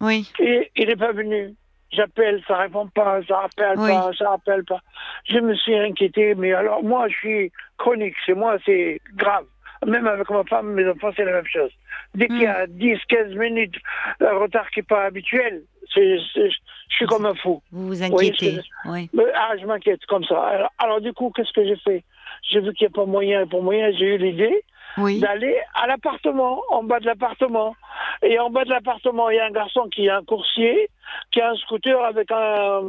Oui. 0.00 0.30
et 0.38 0.70
il 0.76 0.88
n'est 0.88 0.96
pas 0.96 1.12
venu. 1.12 1.54
J'appelle, 1.92 2.40
ça 2.46 2.56
répond 2.56 2.86
pas, 2.88 3.20
ça 3.26 3.38
rappelle 3.38 3.78
Oui. 3.78 3.88
pas, 3.90 4.10
ça 4.16 4.30
rappelle 4.30 4.64
pas. 4.64 4.80
Je 5.28 5.38
me 5.40 5.54
suis 5.56 5.74
inquiété, 5.76 6.34
mais 6.36 6.52
alors, 6.52 6.84
moi, 6.84 7.08
je 7.08 7.14
suis 7.16 7.52
chronique. 7.78 8.14
Chez 8.24 8.34
moi, 8.34 8.58
c'est 8.64 9.00
grave. 9.16 9.44
Même 9.86 10.06
avec 10.06 10.28
ma 10.30 10.44
femme, 10.44 10.72
mes 10.74 10.86
enfants, 10.88 11.10
c'est 11.16 11.24
la 11.24 11.32
même 11.32 11.46
chose. 11.46 11.70
Dès 12.14 12.28
qu'il 12.28 12.42
y 12.42 12.46
a 12.46 12.66
10, 12.68 12.98
15 13.08 13.34
minutes, 13.34 13.74
un 14.20 14.38
retard 14.38 14.70
qui 14.70 14.80
n'est 14.80 14.84
pas 14.84 15.04
habituel, 15.06 15.62
c'est, 15.92 16.18
c'est- 16.34 16.50
je 16.50 16.94
suis 16.96 17.06
comme 17.06 17.24
un 17.26 17.34
fou. 17.34 17.60
Vous 17.72 17.86
vous 17.88 18.02
inquiétez. 18.02 18.60
Oui. 18.84 19.08
Ah, 19.34 19.54
je 19.60 19.66
m'inquiète 19.66 20.04
comme 20.06 20.22
ça. 20.24 20.40
Alors, 20.42 20.70
alors, 20.78 21.00
du 21.00 21.12
coup, 21.12 21.32
qu'est-ce 21.34 21.52
que 21.52 21.64
j'ai 21.64 21.76
fait? 21.76 22.04
J'ai 22.42 22.60
vu 22.60 22.72
qu'il 22.74 22.86
n'y 22.86 22.92
a 22.92 22.94
pas 22.94 23.06
moyen, 23.06 23.42
et 23.42 23.46
pour 23.46 23.62
moyen, 23.64 23.90
j'ai 23.92 24.14
eu 24.14 24.18
l'idée 24.18 24.62
Oui. 24.98 25.20
d'aller 25.20 25.56
à 25.74 25.86
l'appartement, 25.86 26.62
en 26.70 26.82
bas 26.82 27.00
de 27.00 27.06
l'appartement. 27.06 27.74
Et 28.22 28.38
en 28.38 28.50
bas 28.50 28.64
de 28.64 28.70
l'appartement, 28.70 29.30
il 29.30 29.36
y 29.36 29.40
a 29.40 29.46
un 29.46 29.50
garçon 29.50 29.88
qui 29.88 30.08
a 30.08 30.16
un 30.18 30.24
coursier, 30.24 30.88
qui 31.30 31.40
a 31.40 31.50
un 31.50 31.54
scooter 31.56 32.02
avec 32.04 32.30
un, 32.30 32.80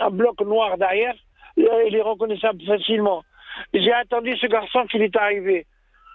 un 0.00 0.10
bloc 0.10 0.40
noir 0.42 0.78
derrière. 0.78 1.14
Il 1.56 1.94
est 1.94 2.00
reconnaissable 2.02 2.62
facilement. 2.64 3.24
J'ai 3.74 3.92
attendu 3.92 4.36
ce 4.36 4.46
garçon 4.46 4.86
qu'il 4.86 5.02
est 5.02 5.16
arrivé. 5.16 5.66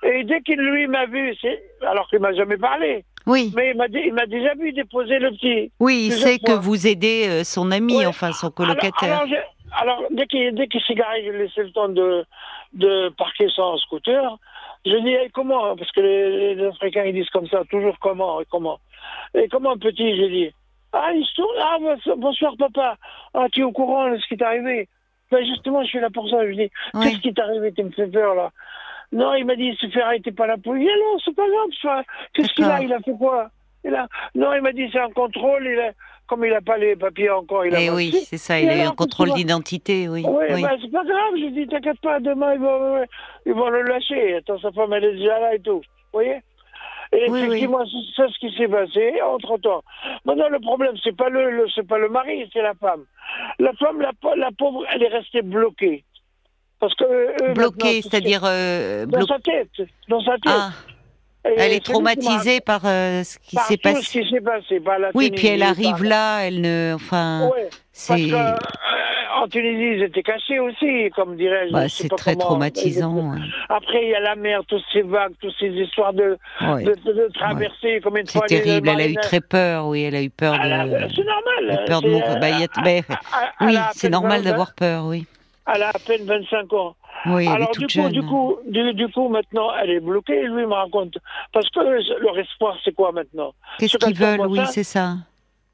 Et 0.04 0.24
dès 0.24 0.42
qu'il 0.42 0.60
lui 0.60 0.88
m'a 0.88 1.06
vu, 1.06 1.34
alors 1.82 2.08
qu'il 2.10 2.20
m'a 2.20 2.34
jamais 2.34 2.58
parlé, 2.58 3.04
Oui. 3.26 3.52
mais 3.56 3.72
il 3.72 3.78
m'a, 3.78 3.88
dit- 3.88 4.04
il 4.06 4.14
m'a 4.14 4.26
déjà 4.26 4.54
vu 4.56 4.72
déposer 4.74 5.20
le 5.20 5.32
petit. 5.32 5.72
Oui, 5.80 6.06
il 6.08 6.12
sait 6.14 6.40
que 6.40 6.52
vous 6.54 6.88
aidez 6.88 7.28
euh, 7.30 7.44
son 7.44 7.72
ami, 7.72 8.06
enfin 8.06 8.32
son 8.34 8.50
colocataire. 8.52 9.14
alors, 9.16 9.28
j'ai- 9.28 9.80
alors, 9.82 10.04
dès 10.12 10.26
qu'il 10.28 10.54
dès 10.56 10.68
qu'il 10.68 10.82
s'est 10.82 10.94
garé, 10.94 11.24
j'ai 11.24 11.32
laissé 11.32 11.64
le 11.64 11.72
temps 11.72 11.90
de, 11.90 12.26
de 12.74 13.10
parquer 13.18 13.48
son 13.50 13.78
scooter. 13.78 14.38
Je 14.86 14.96
dis, 14.98 15.14
Eh, 15.14 15.30
comment 15.34 15.76
Parce 15.76 15.92
que 15.92 16.02
les, 16.02 16.56
les 16.56 16.66
Africains, 16.68 17.04
ils 17.06 17.14
disent 17.14 17.30
comme 17.30 17.48
ça, 17.48 17.64
toujours 17.70 17.98
comment 18.00 18.42
et 18.42 18.46
comment. 18.50 18.80
Et 19.34 19.48
comment, 19.48 19.78
petit 19.78 20.16
Je 20.18 20.26
dis, 20.26 20.52
ah, 20.92 21.12
il 21.14 21.26
se 21.26 21.34
tourne, 21.36 21.56
ah, 21.60 21.78
bonsoir, 22.18 22.54
papa. 22.58 22.98
Ah, 23.34 23.48
tu 23.52 23.62
es 23.62 23.64
au 23.64 23.72
courant 23.72 24.12
de 24.12 24.18
ce 24.18 24.28
qui 24.28 24.38
t'est 24.38 24.46
arrivé? 24.46 24.88
Ben, 25.32 25.44
Justement, 25.46 25.82
je 25.84 25.88
suis 25.88 26.00
là 26.00 26.10
pour 26.12 26.30
ça. 26.30 26.46
Je 26.46 26.54
dis, 26.54 26.70
qu'est-ce 27.02 27.20
qui 27.20 27.34
t'est 27.34 27.42
arrivé? 27.42 27.72
Tu 27.74 27.84
me 27.84 27.92
fais 27.92 28.08
peur, 28.08 28.36
là. 28.36 28.52
Non, 29.12 29.34
il 29.36 29.46
m'a 29.46 29.56
dit, 29.56 29.66
il 29.66 29.78
se 29.78 29.88
fait 29.88 30.02
arrêter 30.02 30.32
par 30.32 30.48
la 30.48 30.58
police. 30.58 30.90
Ah 30.92 30.98
non, 31.00 31.20
c'est 31.24 31.36
pas 31.36 31.46
grave. 31.48 32.04
Qu'est-ce 32.34 32.54
qu'il 32.54 32.66
a? 32.66 32.82
Il 32.82 32.92
a 32.94 33.00
fait 33.00 33.16
quoi? 33.18 33.50
Il 33.84 33.94
a... 33.94 34.08
Non, 34.34 34.54
il 34.54 34.62
m'a 34.62 34.72
dit, 34.72 34.90
c'est 34.92 35.00
un 35.00 35.10
contrôle. 35.12 35.66
Il 35.66 35.80
a... 35.80 35.92
Comme 36.34 36.46
il 36.46 36.52
n'a 36.52 36.62
pas 36.62 36.78
les 36.80 36.96
papiers 36.96 37.30
encore, 37.30 37.64
il 37.64 37.76
a 37.76 37.80
Eh 37.80 37.92
oui, 37.92 38.12
c'est 38.26 38.38
ça, 38.40 38.60
Et 38.60 38.64
il 38.64 38.70
a 38.72 38.78
eu 38.78 38.88
un 38.88 38.96
contrôle 38.96 39.34
d'identité, 39.34 40.10
oui. 40.10 40.24
Oui, 40.28 40.46
oui. 40.50 40.62
ben, 40.64 40.78
c'est 40.82 40.92
pas 40.92 41.04
grave, 41.04 41.34
je 41.38 41.46
dis, 41.54 41.68
t'inquiète 41.68 42.00
pas, 42.02 42.20
demain, 42.20 42.56
ils 42.56 42.60
vont, 42.60 43.06
ils 43.46 43.54
vont 43.54 43.70
le 43.70 43.84
lâcher. 43.84 44.38
Attends, 44.38 44.58
sa 44.58 44.72
femme, 44.72 44.94
elle 44.94 45.04
est 45.04 45.12
déjà 45.14 45.40
là 45.40 45.54
et 45.54 45.60
tout. 45.60 45.82
Vous 45.82 45.84
voyez? 46.14 46.40
Et 47.16 47.30
Oui, 47.30 47.40
effectivement, 47.44 47.86
c'est 47.86 48.16
ça 48.24 48.28
ce 48.34 48.40
qui 48.40 48.52
s'est 48.58 48.68
passé 48.68 49.14
entre-temps. 49.22 49.84
Maintenant, 50.26 50.50
le 50.50 50.60
problème, 50.60 50.96
c'est 51.04 51.16
pas 51.16 51.30
le, 51.30 51.52
le- 51.52 51.68
c'est 51.76 51.88
pas 51.88 52.00
le 52.00 52.10
mari, 52.10 52.50
c'est 52.52 52.64
la 52.64 52.74
femme. 52.74 53.04
La 53.60 53.72
femme, 53.74 54.02
la, 54.02 54.12
la 54.36 54.50
pauvre, 54.58 54.84
elle 54.92 55.04
est 55.04 55.10
restée 55.10 55.44
bloquée. 55.44 56.04
Parce 56.80 56.96
que... 56.96 57.04
eux, 57.04 57.34
maintenant, 57.50 57.54
Bloqué, 57.54 57.78
tout 57.78 58.02
ce 58.02 58.10
c'est-à-dire 58.10 58.42
euh, 58.44 59.06
Dans 59.06 59.20
blo- 59.20 59.28
sa 59.28 59.38
tête, 59.38 59.70
dans 60.10 60.22
sa 60.22 60.32
tête. 60.32 60.42
Ah, 60.48 60.72
elle 61.44 61.74
est 61.74 61.84
traumatisée 61.86 62.62
par 62.62 62.82
euh, 62.86 63.24
ce 63.24 63.38
qui 63.40 63.56
s'est 63.58 63.74
ce 63.76 63.82
passé. 63.82 64.22
qui 64.24 64.30
s'est 64.30 64.42
passé, 64.42 64.80
par 64.80 65.00
la 65.00 65.10
Oui, 65.14 65.32
puis 65.32 65.48
elle 65.48 65.64
arrive 65.64 65.92
par- 65.98 66.04
là, 66.04 66.40
elle 66.48 66.62
ne, 66.62 66.94
enfin, 66.96 67.50
Ouais. 67.54 67.70
C'est, 67.92 68.34
euh, 68.34 68.52
en 69.42 69.48
Tunisie, 69.48 69.98
ils 69.98 70.04
étaient 70.04 70.24
cachés 70.24 70.60
aussi, 70.60 71.10
comme 71.16 71.36
dirais-je. 71.36 71.74
bah, 71.74 71.90
c'est 71.90 72.08
très 72.10 72.34
comment- 72.34 72.46
traumatisant. 72.46 73.34
Après, 73.70 74.04
il 74.04 74.10
y 74.10 74.16
a 74.16 74.20
la 74.22 74.36
mer, 74.36 74.62
toutes 74.68 74.84
ces 74.94 75.02
vagues, 75.02 75.34
toutes 75.42 75.54
ces 75.60 75.68
histoires 75.68 76.14
de, 76.14 76.38
Ouais. 76.62 76.84
de, 76.84 76.96
C'est 78.26 78.46
terrible. 78.48 78.90
Elle 78.90 79.02
a 79.02 79.08
eu 79.08 79.16
très 79.16 79.42
peur. 79.42 79.88
Oui, 79.88 80.04
elle 80.04 80.16
a 80.16 80.22
eu 80.24 80.30
peur 80.30 80.56
Elle 80.64 80.72
a- 80.74 80.86
de. 80.86 81.14
C'est 81.14 81.24
normal. 81.24 81.44
elle 81.62 81.72
a 81.72 81.78
peur 81.86 82.02
de 82.02 82.10
mourir. 82.10 82.38
Bah, 82.40 82.48
a- 82.48 82.82
bah, 82.82 83.16
oui, 83.62 83.78
c'est 83.94 84.10
normal 84.10 84.42
20 84.42 84.50
d'avoir 84.50 84.74
peur. 84.74 85.06
Oui. 85.06 85.26
Elle 85.74 85.84
a 85.84 85.90
à 85.90 85.94
peine 86.06 86.26
25 86.26 86.74
ans. 86.74 86.96
Oui, 87.26 87.46
elle 87.46 87.54
Alors 87.56 87.70
est 87.70 87.74
du 87.74 87.80
toute 87.86 87.94
coup, 87.94 88.02
jeune. 88.04 88.12
du 88.12 88.24
coup, 88.24 88.58
du, 88.68 88.94
du 88.94 89.08
coup, 89.10 89.30
maintenant, 89.30 89.70
elle 89.82 89.92
est 89.92 90.00
bloquée. 90.00 90.36
Et 90.42 90.48
lui 90.48 90.66
me 90.66 90.74
raconte 90.74 91.18
parce 91.52 91.70
que 91.70 91.80
leur 92.22 92.38
espoir, 92.38 92.78
c'est 92.84 92.94
quoi 92.94 93.12
maintenant? 93.12 93.54
Qu'est-ce 93.80 93.98
qu'ils 93.98 94.16
veulent 94.16 94.48
Oui, 94.48 94.60
c'est 94.68 94.84
ça. 94.84 95.16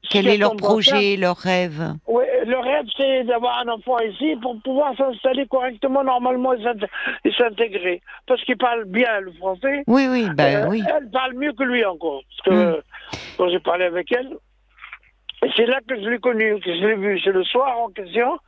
Quel 0.08 0.26
est 0.28 0.38
leur 0.38 0.56
projet, 0.56 1.16
leur 1.16 1.36
rêve 1.36 1.94
Oui, 2.08 2.24
le 2.46 2.58
rêve, 2.58 2.86
c'est 2.96 3.22
d'avoir 3.24 3.60
un 3.60 3.68
enfant 3.68 3.98
ici 4.00 4.34
pour 4.42 4.60
pouvoir 4.62 4.96
s'installer 4.96 5.46
correctement, 5.46 6.02
normalement, 6.02 6.52
et 6.54 6.62
s'int- 6.62 6.86
et 7.24 7.32
s'intégrer. 7.32 8.00
Parce 8.26 8.42
qu'il 8.44 8.56
parle 8.56 8.86
bien 8.86 9.20
le 9.20 9.30
français. 9.32 9.84
Oui, 9.86 10.08
oui, 10.10 10.26
bah 10.34 10.44
Euh, 10.46 10.66
oui. 10.68 10.82
Elle 10.88 11.10
parle 11.10 11.34
mieux 11.34 11.52
que 11.52 11.62
lui 11.62 11.84
encore. 11.84 12.22
Parce 12.28 12.40
que 12.56 12.78
Hmm. 12.78 12.80
quand 13.36 13.48
j'ai 13.50 13.60
parlé 13.60 13.84
avec 13.84 14.10
elle, 14.10 14.30
c'est 15.56 15.66
là 15.66 15.80
que 15.86 15.96
je 15.96 16.08
l'ai 16.08 16.18
connu, 16.18 16.60
que 16.60 16.74
je 16.74 16.86
l'ai 16.86 16.96
vu. 16.96 17.18
C'est 17.20 17.32
le 17.32 17.44
soir 17.44 17.78
en 17.78 17.88
question. 17.88 18.38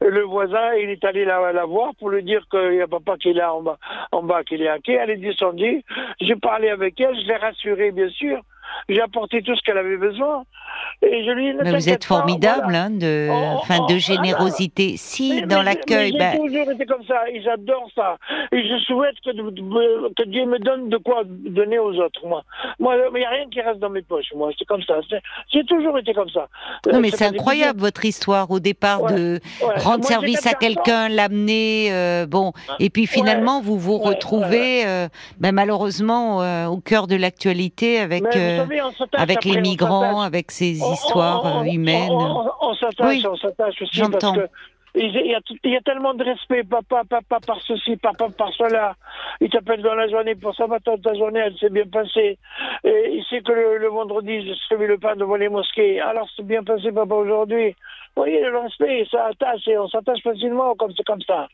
Le 0.00 0.22
voisin, 0.22 0.74
il 0.74 0.90
est 0.90 1.04
allé 1.04 1.24
la, 1.24 1.64
voir 1.64 1.94
pour 1.98 2.10
lui 2.10 2.22
dire 2.22 2.44
qu'il 2.50 2.70
n'y 2.70 2.80
a 2.80 2.88
papa 2.88 3.16
qui 3.16 3.30
est 3.30 3.34
là 3.34 3.54
en 3.54 3.62
bas, 3.62 3.78
en 4.12 4.22
bas 4.22 4.42
qu'il 4.42 4.62
est 4.62 4.68
hacké. 4.68 4.94
Elle 4.94 5.10
est 5.10 5.16
descendue. 5.16 5.82
J'ai 6.20 6.36
parlé 6.36 6.68
avec 6.68 7.00
elle, 7.00 7.14
je 7.20 7.26
l'ai 7.26 7.36
rassurée, 7.36 7.92
bien 7.92 8.08
sûr. 8.08 8.40
J'ai 8.88 9.00
apporté 9.00 9.42
tout 9.42 9.54
ce 9.54 9.62
qu'elle 9.62 9.78
avait 9.78 9.96
besoin. 9.96 10.44
Et 11.02 11.24
je 11.24 11.30
lui 11.30 11.48
ai 11.48 11.52
dit, 11.52 11.58
Mais 11.62 11.72
vous 11.72 11.88
êtes 11.88 12.04
formidable, 12.04 12.74
hein, 12.74 12.90
de, 12.90 13.28
Oh, 13.30 13.58
enfin, 13.60 13.78
oh, 13.80 13.86
de 13.86 13.94
oh, 13.94 13.98
générosité. 13.98 14.94
Si, 14.98 15.40
Mais- 15.40 15.46
dans 15.46 15.62
l'accueil, 15.62 16.12
mais 16.12 16.18
bah, 16.18 16.30
J'ai 16.32 16.38
toujours 16.38 16.70
été 16.72 16.84
comme 16.86 17.04
ça, 17.08 17.28
et 17.32 17.40
j'adore 17.42 17.88
ça. 17.94 18.18
Et 18.52 18.62
je 18.68 18.78
souhaite 18.84 19.14
que, 19.24 19.30
que 19.30 20.28
Dieu 20.28 20.44
me 20.44 20.58
donne 20.58 20.90
de 20.90 20.98
quoi 20.98 21.22
donner 21.26 21.78
aux 21.78 21.94
autres, 21.94 22.26
moi. 22.26 22.44
Moi, 22.78 22.96
il 23.14 23.18
n'y 23.18 23.24
a 23.24 23.30
rien 23.30 23.46
qui 23.50 23.60
reste 23.62 23.78
dans 23.80 23.88
mes 23.88 24.02
poches, 24.02 24.32
moi. 24.36 24.50
C'est 24.58 24.66
comme 24.66 24.82
ça. 24.82 25.00
C'est- 25.08 25.22
J'ai 25.52 25.64
toujours 25.64 25.96
été 25.98 26.12
comme 26.12 26.28
ça. 26.28 26.48
non, 26.86 26.98
Euh, 26.98 27.00
mais 27.00 27.10
c'est 27.10 27.24
incroyable 27.26 27.80
votre 27.80 28.04
histoire 28.04 28.50
au 28.50 28.60
départ 28.60 29.02
Ouais. 29.02 29.14
de. 29.14 29.40
Ouais. 29.62 29.74
rendre 29.78 30.00
Moi, 30.00 30.08
service 30.08 30.46
à 30.46 30.52
quelqu'un, 30.54 31.08
l'amener, 31.08 31.88
euh, 31.92 32.26
bon, 32.26 32.52
et 32.78 32.90
puis 32.90 33.06
finalement 33.06 33.60
vous 33.62 33.78
vous 33.78 33.98
retrouvez, 33.98 34.86
euh, 34.86 35.08
ben, 35.38 35.52
malheureusement 35.52 36.42
euh, 36.42 36.66
au 36.66 36.78
cœur 36.78 37.06
de 37.06 37.16
l'actualité 37.16 37.98
avec 38.00 38.24
euh, 38.36 38.58
savez, 38.58 38.80
avec 39.16 39.44
les 39.44 39.60
migrants, 39.60 40.20
avec 40.20 40.50
ces 40.50 40.78
histoires 40.92 41.44
on- 41.44 41.48
on- 41.48 41.62
euh, 41.62 41.72
humaines. 41.72 42.10
On, 42.10 42.46
on- 42.46 42.50
on 42.60 42.74
s'attache, 42.74 43.06
Oui. 43.18 43.24
on 43.28 43.36
s'attache 43.36 43.82
aussi 43.82 44.00
parce 44.00 44.36
que 44.36 44.48
il 44.96 45.06
y, 45.14 45.34
a, 45.36 45.40
tout- 45.42 45.56
il 45.62 45.70
y 45.70 45.76
a 45.76 45.80
tellement 45.82 46.14
de 46.14 46.24
respect, 46.24 46.64
papa, 46.64 47.02
papa 47.08 47.38
par 47.46 47.60
ceci, 47.62 47.96
papa 47.96 48.26
par 48.36 48.52
cela. 48.54 48.96
Il 49.40 49.48
t'appelle 49.48 49.82
dans 49.82 49.94
la 49.94 50.08
journée 50.08 50.34
pour 50.34 50.52
ça, 50.56 50.66
va 50.66 50.80
ta 50.80 51.14
journée, 51.14 51.38
elle 51.38 51.56
s'est 51.58 51.70
bien 51.70 51.86
passée. 51.86 52.38
Et 52.82 53.10
il 53.14 53.24
sait 53.30 53.40
que 53.40 53.52
le, 53.52 53.78
le 53.78 53.86
vendredi, 53.88 54.44
je 54.48 54.52
servi 54.68 54.88
le 54.88 54.98
pain 54.98 55.14
devant 55.14 55.36
les 55.36 55.48
mosquées. 55.48 56.00
Alors 56.00 56.26
c'est 56.34 56.44
bien 56.44 56.64
passé, 56.64 56.90
papa, 56.90 57.14
aujourd'hui. 57.14 57.68
Vous 58.16 58.22
voyez, 58.24 58.40
le 58.42 58.58
respect, 58.58 59.06
ça 59.12 59.26
attache 59.26 59.68
et 59.68 59.78
on 59.78 59.86
s'attache 59.88 60.22
facilement 60.24 60.74
comme 60.74 60.92
c'est 60.96 61.06
comme 61.06 61.22
ça. 61.22 61.46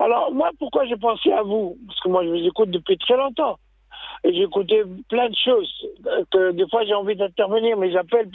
Alors 0.00 0.32
moi, 0.32 0.50
pourquoi 0.58 0.84
j'ai 0.86 0.96
pensé 0.96 1.30
à 1.32 1.42
vous? 1.42 1.76
Parce 1.86 2.00
que 2.00 2.08
moi, 2.08 2.24
je 2.24 2.30
vous 2.30 2.46
écoute 2.48 2.70
depuis 2.70 2.98
très 2.98 3.16
longtemps. 3.16 3.58
Et 4.24 4.32
j'ai 4.32 4.42
écouté 4.42 4.82
plein 5.08 5.28
de 5.28 5.34
choses. 5.44 5.68
euh, 6.06 6.22
Que 6.30 6.52
des 6.52 6.66
fois 6.68 6.84
j'ai 6.86 6.94
envie 6.94 7.16
d'intervenir, 7.16 7.76
mais 7.76 7.90
j'appelle. 7.90 8.28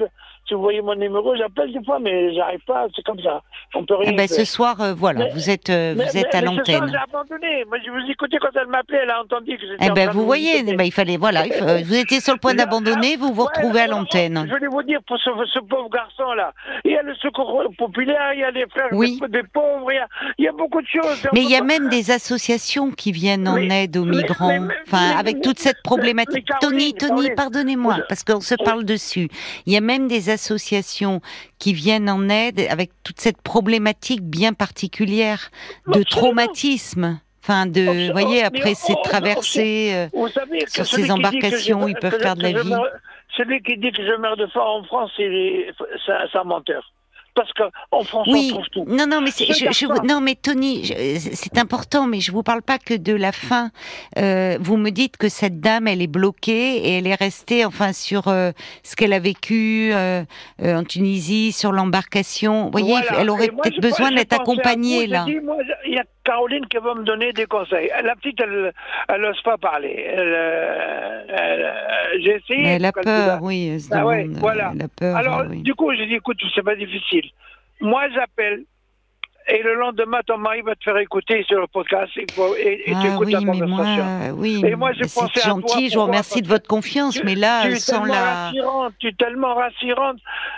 Si 0.47 0.53
vous 0.53 0.61
voyez 0.61 0.81
mon 0.81 0.95
numéro, 0.95 1.35
j'appelle 1.35 1.73
des 1.73 1.83
fois, 1.83 1.99
mais 1.99 2.33
j'arrive 2.33 2.61
pas. 2.65 2.87
C'est 2.95 3.03
comme 3.03 3.21
ça. 3.21 3.41
On 3.75 3.83
peut 3.85 3.95
rien 3.95 4.11
Eh 4.13 4.15
ben, 4.15 4.27
ce 4.29 4.45
soir, 4.45 4.79
euh, 4.81 4.93
voilà, 4.93 5.25
Mais- 5.25 5.29
vous 5.31 5.49
êtes, 5.49 5.69
euh, 5.69 5.93
Mais- 5.97 6.05
vous 6.05 6.17
êtes 6.17 6.27
mais- 6.31 6.35
à 6.39 6.41
l'antenne. 6.41 6.87
J'ai 6.89 6.95
abandonné. 6.97 7.65
Moi, 7.67 7.77
je 7.85 7.91
vous 7.91 8.09
écoutais 8.11 8.37
quand 8.37 8.49
elle 8.55 8.67
m'appelait. 8.67 8.99
Elle 9.03 9.09
a 9.11 9.21
entendu 9.21 9.57
que 9.57 9.61
j'étais. 9.67 9.85
Eh 9.85 9.91
en 9.91 9.93
ben, 9.93 10.09
vous 10.09 10.25
voyez, 10.25 10.59
il 10.59 10.91
fallait, 10.93 11.17
voilà, 11.17 11.45
il 11.47 11.83
vous 11.85 11.95
étiez 11.95 12.19
sur 12.21 12.33
le 12.33 12.39
point 12.39 12.53
Là, 12.53 12.63
d'abandonner, 12.63 13.17
vous 13.17 13.33
vous 13.33 13.41
Ouais, 13.43 13.47
retrouvez 13.55 13.81
à 13.81 13.87
l'antenne. 13.87 14.45
Je 14.47 14.53
voulais 14.53 14.67
vous 14.67 14.83
dire 14.83 14.99
pour 15.05 15.17
ce, 15.19 15.29
ce 15.53 15.59
pauvre 15.59 15.89
garçon-là. 15.89 16.53
Il 16.85 16.91
y 16.91 16.97
a 16.97 17.01
le 17.01 17.13
secours 17.15 17.63
populaire, 17.77 18.33
il 18.33 18.39
y 18.39 18.43
a 18.43 18.51
les 18.51 18.65
frères 18.67 18.87
Oui. 18.93 19.19
des, 19.21 19.27
des 19.41 19.43
pauvres, 19.47 19.91
il 19.91 19.95
y 19.95 19.99
a, 19.99 20.07
il 20.37 20.45
y 20.45 20.47
a 20.47 20.53
beaucoup 20.53 20.81
de 20.81 20.87
choses. 20.87 21.27
Mais 21.33 21.41
il 21.41 21.49
y 21.49 21.55
a 21.55 21.63
même 21.63 21.89
des 21.89 22.09
associations 22.11 22.91
qui 22.91 23.11
viennent 23.11 23.47
en 23.49 23.57
aide 23.57 23.97
aux 23.97 24.05
migrants. 24.05 24.67
enfin, 24.87 25.17
avec 25.17 25.41
toute 25.41 25.59
cette 25.59 25.76
problématique. 25.83 26.47
Tony, 26.61 26.93
Tony, 26.93 27.29
pardonnez-moi, 27.35 27.99
parce 28.09 28.23
qu'on 28.23 28.41
se 28.41 28.55
parle 28.55 28.83
dessus. 28.83 29.29
Il 29.65 29.73
y 29.73 29.77
a 29.77 29.81
même 29.81 30.07
des 30.07 30.29
associations 30.29 31.21
qui 31.59 31.73
viennent 31.73 32.09
en 32.09 32.27
aide 32.29 32.59
avec 32.69 32.91
toute 33.03 33.19
cette 33.19 33.41
problématique 33.41 34.21
bien 34.21 34.53
particulière 34.53 35.49
de 35.87 36.03
traumatisme. 36.03 37.19
Enfin, 37.43 37.65
de, 37.65 38.07
vous 38.07 38.11
voyez, 38.11 38.43
après 38.43 38.71
on- 38.71 38.75
cette 38.75 38.97
on- 38.97 39.01
traversée. 39.03 39.91
euh, 39.93 40.07
Sur 40.67 40.85
ces 40.85 41.09
embarcations, 41.11 41.87
ils 41.87 41.95
peuvent 41.95 42.17
de 42.17 42.41
la 42.43 42.61
vie. 42.61 42.73
celui 43.37 43.61
qui 43.61 43.77
dit 43.77 43.91
que 43.91 44.05
je 44.05 44.19
meurs 44.19 44.35
de 44.35 44.47
faim 44.47 44.59
en 44.61 44.83
France, 44.83 45.11
c'est 45.15 46.37
un 46.37 46.43
menteur. 46.43 46.91
Parce 47.37 47.53
qu'en 47.53 48.03
France, 48.03 48.27
Oui, 48.31 48.49
on 48.51 48.55
trouve 48.55 48.69
tout. 48.71 48.85
non, 48.87 49.05
non, 49.05 49.21
mais 49.21 49.29
c'est, 49.29 49.45
Je 49.45 49.71
je, 49.71 50.07
non, 50.07 50.21
mais 50.21 50.33
Tony, 50.33 50.91
c'est 51.19 51.59
important, 51.59 52.07
mais 52.07 52.19
je 52.19 52.31
vous 52.31 52.41
parle 52.41 52.63
pas 52.63 52.79
que 52.79 52.95
de 52.95 53.13
la 53.13 53.31
fin. 53.31 53.69
Euh, 54.17 54.57
vous 54.59 54.75
me 54.75 54.89
dites 54.89 55.17
que 55.17 55.29
cette 55.29 55.59
dame, 55.59 55.87
elle 55.87 56.01
est 56.01 56.07
bloquée 56.07 56.77
et 56.77 56.97
elle 56.97 57.05
est 57.05 57.13
restée, 57.13 57.63
enfin, 57.63 57.93
sur 57.93 58.27
euh, 58.27 58.51
ce 58.81 58.95
qu'elle 58.95 59.13
a 59.13 59.19
vécu 59.19 59.91
euh, 59.93 60.23
euh, 60.63 60.77
en 60.79 60.83
Tunisie, 60.83 61.51
sur 61.51 61.71
l'embarcation. 61.71 62.65
Vous 62.65 62.71
voyez, 62.71 62.87
Voilà. 63.07 63.21
elle 63.21 63.29
aurait 63.29 63.49
peut-être 63.49 63.79
besoin 63.81 64.11
d'être 64.11 64.33
accompagnée 64.33 65.05
là. 65.05 65.25
dit, 65.25 65.35
moi, 65.39 65.57
il 65.85 65.93
y 65.93 65.99
a 65.99 66.03
Caroline 66.27 66.65
qui 66.67 66.77
va 66.77 66.93
me 66.93 67.03
donner 67.03 67.31
des 67.31 67.45
conseils. 67.45 67.89
La 68.03 68.15
petite, 68.15 68.39
elle, 68.41 68.73
elle 69.07 69.21
n'ose 69.21 69.41
pas 69.43 69.57
parler. 69.57 69.95
Elle, 70.13 70.33
euh, 70.35 71.23
elle, 71.29 71.63
euh, 71.63 72.19
j'ai 72.21 72.35
essayé. 72.35 72.63
Mais 72.63 72.75
elle 72.75 72.85
a 72.85 72.91
peur, 72.91 73.39
oui. 73.41 73.69
Elle 73.73 73.97
Ah 73.97 74.05
ouais, 74.05 74.27
voilà. 74.47 74.71
Elle 74.75 74.81
a 74.83 74.87
peur. 74.89 75.15
Alors, 75.15 75.43
oui. 75.49 75.61
du 75.61 75.73
coup, 75.73 75.93
j'ai 75.95 76.05
dit, 76.05 76.15
écoute, 76.15 76.37
c'est 76.53 76.63
pas 76.63 76.75
difficile. 76.75 77.25
Moi, 77.79 78.03
j'appelle. 78.13 78.63
Et 79.49 79.63
le 79.63 79.75
lendemain, 79.75 80.19
ton 80.27 80.37
mari 80.37 80.59
va 80.61 80.75
te 80.75 80.83
faire 80.83 80.97
écouter 80.97 81.41
sur 81.47 81.61
le 81.61 81.67
podcast 81.67 82.11
et, 82.17 82.25
et, 82.59 82.81
et 82.81 82.83
tu 82.91 82.97
Ah 83.01 83.13
écoutes 83.13 83.27
oui, 83.27 83.31
la 83.31 83.39
mais 83.39 83.45
moi, 83.65 83.77
conversation. 83.77 84.35
oui, 84.35 84.61
Et 84.67 84.75
moi, 84.75 84.91
j'ai 84.91 85.03
mais 85.03 85.07
c'est 85.07 85.21
pensé 85.21 85.39
à 85.39 85.43
toi, 85.43 85.51
gentil. 85.61 85.89
je 85.89 85.95
vous 85.97 86.03
remercie 86.03 86.41
de 86.41 86.47
votre 86.49 86.67
confiance, 86.67 87.13
tu- 87.15 87.23
mais 87.23 87.35
là, 87.35 87.61
tu 87.61 87.69
es 87.71 87.75
sans 87.75 88.01
tellement 88.01 88.13
la. 88.13 88.21
rassurante, 88.47 88.93
tu 88.99 89.07
es 89.07 89.13
tellement 89.13 89.55
rassurante. 89.55 90.17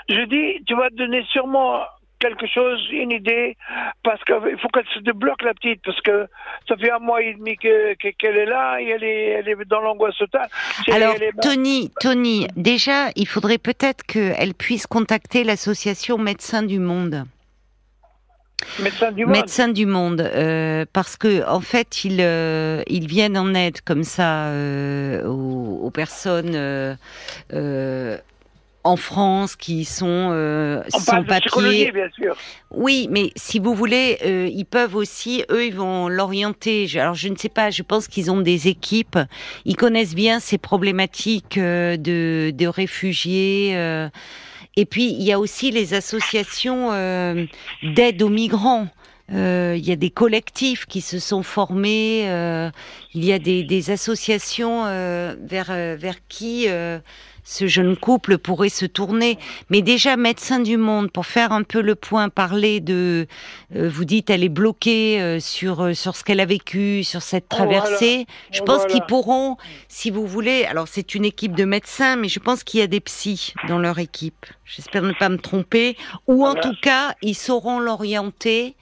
Je 0.09 0.21
dis, 0.25 0.63
tu 0.65 0.73
vas 0.75 0.89
te 0.89 0.95
donner 0.95 1.23
sûrement 1.31 1.81
quelque 2.19 2.45
chose, 2.47 2.79
une 2.91 3.11
idée, 3.11 3.55
parce 4.03 4.21
qu'il 4.25 4.57
faut 4.61 4.67
qu'elle 4.69 4.88
se 4.93 4.99
débloque 4.99 5.41
la 5.41 5.53
petite, 5.53 5.81
parce 5.83 5.99
que 6.01 6.27
ça 6.67 6.75
fait 6.77 6.91
un 6.91 6.99
mois 6.99 7.21
et 7.21 7.33
demi 7.33 7.55
que- 7.57 7.93
que- 7.95 8.09
qu'elle 8.17 8.38
est 8.38 8.45
là 8.45 8.79
et 8.81 8.89
elle 8.89 9.03
est, 9.03 9.25
elle 9.39 9.47
est 9.47 9.65
dans 9.65 9.79
l'angoisse 9.81 10.17
totale. 10.17 10.49
Alors, 10.91 11.15
est- 11.15 11.31
Tony, 11.41 11.91
Tony, 11.99 12.47
déjà, 12.55 13.07
il 13.15 13.27
faudrait 13.27 13.57
peut-être 13.57 14.03
qu'elle 14.03 14.53
puisse 14.53 14.85
contacter 14.88 15.43
l'association 15.43 16.17
Médecins 16.17 16.63
du 16.63 16.79
Monde. 16.79 17.25
médecin 18.83 19.11
du 19.13 19.25
monde. 19.25 19.35
Médecins 19.35 19.67
du 19.69 19.85
Monde, 19.85 20.19
euh, 20.19 20.83
parce 20.91 21.15
que 21.15 21.47
en 21.47 21.61
fait, 21.61 22.03
ils, 22.03 22.17
euh, 22.19 22.83
ils 22.88 23.07
viennent 23.07 23.38
en 23.38 23.53
aide 23.53 23.79
comme 23.81 24.03
ça 24.03 24.47
euh, 24.47 25.23
aux, 25.25 25.79
aux 25.85 25.91
personnes 25.91 26.97
en 28.89 28.96
France 28.98 29.55
qui 29.55 29.86
sont 29.86 30.29
euh, 30.31 30.81
On 30.93 31.00
sans 31.00 31.05
parle 31.24 31.25
de 31.25 31.34
psychologie, 31.39 31.86
papier. 31.86 31.91
bien 32.01 32.10
sûr. 32.15 32.36
Oui, 32.72 33.08
mais 33.12 33.31
si 33.36 33.60
vous 33.60 33.74
voulez, 33.74 34.17
euh, 34.25 34.50
ils 34.51 34.65
peuvent 34.65 34.96
aussi, 34.96 35.43
eux, 35.50 35.65
ils 35.65 35.75
vont 35.75 36.10
l'orienter. 36.10 36.88
Alors, 36.96 37.13
je 37.15 37.27
ne 37.29 37.36
sais 37.36 37.50
pas, 37.50 37.69
je 37.72 37.84
pense 37.84 38.08
qu'ils 38.08 38.29
ont 38.31 38.41
des 38.41 38.67
équipes. 38.67 39.19
Ils 39.65 39.75
connaissent 39.75 40.15
bien 40.15 40.39
ces 40.39 40.58
problématiques 40.58 41.58
euh, 41.58 41.98
de, 41.98 42.51
de 42.53 42.67
réfugiés. 42.67 43.74
euh. 43.75 44.10
Et 44.75 44.86
puis, 44.86 45.08
il 45.12 45.24
y 45.24 45.31
a 45.34 45.39
aussi 45.39 45.72
les 45.72 45.93
associations 45.93 46.91
d'aide 47.84 48.22
aux 48.22 48.29
migrants. 48.29 48.88
Euh, 49.31 49.75
il 49.77 49.86
y 49.88 49.91
a 49.91 49.96
des 49.96 50.10
collectifs 50.10 50.86
qui 50.88 51.01
se 51.01 51.19
sont 51.19 51.43
formés. 51.43 52.24
euh, 52.29 52.72
il 53.13 53.25
y 53.25 53.31
a 53.34 53.39
des, 53.39 53.63
des 53.63 53.91
associations 53.91 54.86
euh, 54.86 55.36
vers, 55.39 55.72
vers 55.98 56.15
qui 56.29 56.67
ce 57.51 57.65
jeune 57.65 57.98
couple 57.98 58.38
pourrait 58.38 58.70
se 58.70 58.86
tourner. 58.86 59.39
Mais 59.72 59.82
déjà, 59.82 60.18
Médecins 60.18 60.60
du 60.60 60.77
Monde, 60.77 61.12
pour 61.12 61.25
faire 61.25 61.51
un 61.51 61.63
peu 61.63 61.82
le 61.82 61.96
point, 61.96 62.29
parler 62.29 62.79
de, 62.79 63.25
euh, 63.75 63.89
vous 63.91 64.06
dites, 64.06 64.29
elle 64.29 64.44
est 64.44 64.50
bloquée 64.50 65.20
euh, 65.20 65.39
sur 65.39 65.82
euh, 65.84 65.94
sur 65.96 66.15
ce 66.15 66.24
qu'elle 66.24 66.39
a 66.41 66.46
vécu, 66.46 67.03
sur 67.03 67.24
cette 67.24 67.50
traversée. 67.50 68.27
Je 68.51 68.62
pense 68.62 68.77
Voilà. 68.82 68.91
qu'ils 68.94 69.03
pourront, 69.08 69.58
si 69.88 70.12
vous 70.12 70.27
voulez. 70.27 70.65
Alors, 70.65 70.88
c'est 70.88 71.15
une 71.15 71.25
équipe 71.25 71.56
de 71.56 71.65
médecins, 71.65 72.15
mais 72.18 72.29
je 72.29 72.39
pense 72.39 72.63
qu'il 72.63 72.79
y 72.82 72.84
a 72.84 72.88
des 72.88 73.00
psys 73.00 73.53
dans 73.68 73.79
leur 73.79 73.98
équipe. 73.98 74.46
J'espère 74.65 75.01
ne 75.01 75.13
pas 75.13 75.29
me 75.29 75.38
tromper. 75.39 75.98
Ou 76.27 76.46
en 76.46 76.51
Voilà. 76.51 76.62
tout 76.62 76.75
cas, 76.84 77.15
ils 77.24 77.34
sauront 77.34 77.79
l'orienter. 77.79 78.75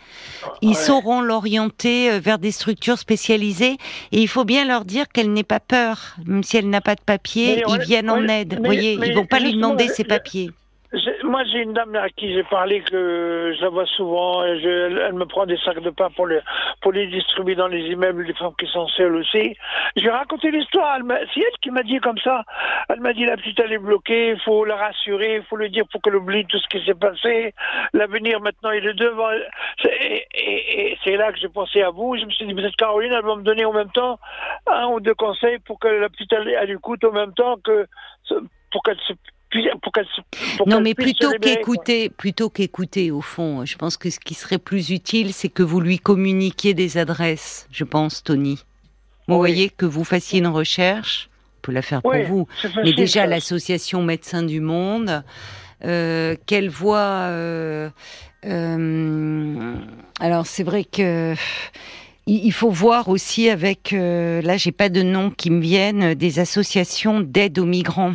Ils 0.62 0.70
Ouais. 0.70 0.74
sauront 0.76 1.22
l'orienter 1.22 2.12
euh, 2.12 2.20
vers 2.20 2.38
des 2.40 2.52
structures 2.52 2.98
spécialisées. 3.00 3.78
Et 4.12 4.22
il 4.22 4.28
faut 4.28 4.44
bien 4.44 4.66
leur 4.66 4.84
dire 4.84 5.08
qu'elle 5.08 5.32
n'ait 5.32 5.44
pas 5.44 5.62
peur, 5.62 6.16
même 6.26 6.44
si 6.44 6.58
elle 6.58 6.70
n'a 6.70 6.82
pas 6.82 6.96
de 6.96 7.02
papier. 7.02 7.64
Mais 7.68 7.74
ils 7.76 7.82
viennent 7.82 8.10
en 8.10 8.28
aide. 8.28 8.57
Vous 8.58 8.64
voyez, 8.66 9.00
ils 9.04 9.14
vont 9.14 9.26
pas 9.26 9.40
lui 9.40 9.54
demander 9.54 9.88
ses 9.88 10.04
papiers. 10.04 10.52
J'ai- 11.28 11.32
Moi, 11.32 11.44
j'ai 11.46 11.60
une 11.60 11.74
dame 11.74 11.96
à 11.96 12.10
qui 12.10 12.34
j'ai 12.34 12.44
parlé 12.44 12.82
que 12.82 13.54
je 13.56 13.62
la 13.62 13.70
vois 13.70 13.86
souvent. 13.86 14.44
Elle 14.44 15.14
me 15.14 15.26
prend 15.26 15.46
des 15.46 15.58
sacs 15.58 15.82
de 15.82 15.90
pain 15.90 16.10
pour 16.16 16.28
les, 16.28 16.40
les 16.94 17.08
distribuer 17.08 17.56
dans 17.56 17.68
les 17.68 17.82
immeubles 17.92 18.26
des 18.26 18.34
femmes 18.34 18.54
qui 18.58 18.66
sont 18.68 18.88
seules 18.88 19.16
aussi. 19.16 19.56
Je 19.96 20.02
lui 20.02 20.08
ai 20.08 20.12
raconté 20.12 20.52
l'histoire. 20.52 20.98
C'est 21.34 21.42
elle 21.42 21.60
qui 21.62 21.72
m'a 21.72 21.84
dit 21.84 22.00
comme 22.00 22.18
ça. 22.20 22.44
Elle 22.90 23.02
m'a 23.02 23.14
dit 23.14 23.26
la 23.26 23.36
petite, 23.38 23.60
elle 23.60 23.74
est 23.74 23.78
bloquée. 23.78 24.32
Il 24.32 24.40
faut 24.42 24.64
la 24.66 24.76
rassurer. 24.78 25.36
Il 25.36 25.44
faut 25.44 25.58
lui 25.58 25.70
dire 25.70 25.86
pour 25.92 26.02
qu'elle 26.02 26.16
oublie 26.16 26.46
tout 26.46 26.60
ce 26.60 26.68
qui 26.70 26.84
s'est 26.86 26.96
passé. 26.96 27.54
L'avenir, 27.94 28.40
maintenant, 28.42 28.72
il 28.72 28.86
est 28.88 28.94
devant. 28.94 29.30
Et 29.84 30.98
c'est 31.04 31.18
là 31.18 31.32
que 31.32 31.40
j'ai 31.40 31.50
pensé 31.50 31.82
à 31.82 31.90
vous. 31.90 32.16
Je 32.18 32.26
me 32.26 32.32
suis 32.32 32.46
dit, 32.46 32.54
peut-être 32.54 32.76
Caroline, 32.78 33.12
elle 33.12 33.26
va 33.26 33.36
me 33.36 33.44
donner 33.44 33.66
en 33.66 33.74
même 33.74 33.92
temps 33.92 34.18
un 34.68 34.88
ou 34.88 35.00
deux 35.00 35.16
conseils 35.16 35.60
pour 35.60 35.80
que 35.80 35.88
la 35.88 36.10
petite, 36.10 36.32
elle, 36.34 36.48
elle 36.50 36.72
écoute 36.72 37.04
en 37.04 37.12
même 37.12 37.34
temps 37.34 37.58
que 37.64 37.86
pour 38.72 38.84
qu'elle 38.84 39.00
se 39.00 39.14
pour 39.82 39.92
qu'elle 39.92 40.06
se- 40.16 40.58
pour 40.58 40.68
Non, 40.68 40.78
qu'elle 40.78 40.84
mais 40.84 40.94
plutôt 40.96 41.32
libérer, 41.32 41.56
quoi. 41.56 41.74
qu'écouter, 41.76 42.10
plutôt 42.10 42.50
qu'écouter, 42.50 43.12
au 43.12 43.22
fond, 43.22 43.66
je 43.66 43.76
pense 43.78 43.98
que 43.98 44.10
ce 44.10 44.20
qui 44.20 44.34
serait 44.34 44.58
plus 44.58 44.90
utile, 44.90 45.34
c'est 45.34 45.50
que 45.50 45.64
vous 45.64 45.80
lui 45.80 46.00
communiquiez 46.00 46.74
des 46.74 46.98
adresses, 46.98 47.68
je 47.72 47.84
pense, 47.84 48.24
Tony. 48.24 48.56
Vous 49.28 49.34
Oui. 49.36 49.40
voyez 49.40 49.70
que 49.70 49.86
vous 49.86 50.04
fassiez 50.04 50.40
une 50.40 50.48
recherche, 50.48 51.30
on 51.58 51.62
peut 51.64 51.72
la 51.74 51.82
faire 51.82 52.02
pour 52.02 52.14
vous, 52.28 52.48
mais 52.84 52.94
déjà 52.94 53.22
ça. 53.22 53.28
l'association 53.28 54.02
Médecins 54.04 54.44
du 54.44 54.62
Monde, 54.62 55.24
qu'elle 55.82 56.70
voit. 56.70 57.30
alors 60.20 60.46
c'est 60.48 60.64
vrai 60.64 60.84
que 60.84 61.34
il 62.30 62.52
faut 62.52 62.70
voir 62.70 63.08
aussi 63.08 63.50
avec, 63.50 63.92
là 63.92 64.58
j'ai 64.58 64.72
pas 64.74 64.90
de 64.90 65.02
nom 65.02 65.30
qui 65.30 65.50
me 65.50 65.62
viennent, 65.62 66.14
des 66.14 66.40
associations 66.40 67.22
d'aide 67.22 67.58
aux 67.60 67.66
migrants 67.66 68.14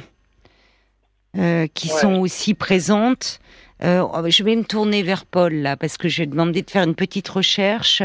qui 1.75 1.89
sont 1.89 2.15
aussi 2.17 2.55
présentes. 2.55 3.41
Euh, 3.85 4.07
je 4.29 4.43
vais 4.45 4.55
me 4.55 4.65
tourner 4.65 5.03
vers 5.03 5.25
Paul 5.25 5.55
là 5.55 5.77
parce 5.77 5.97
que 5.97 6.09
j'ai 6.09 6.27
demandé 6.27 6.63
de 6.63 6.71
faire 6.71 6.85
une 6.85 6.95
petite 6.95 7.29
recherche, 7.29 8.03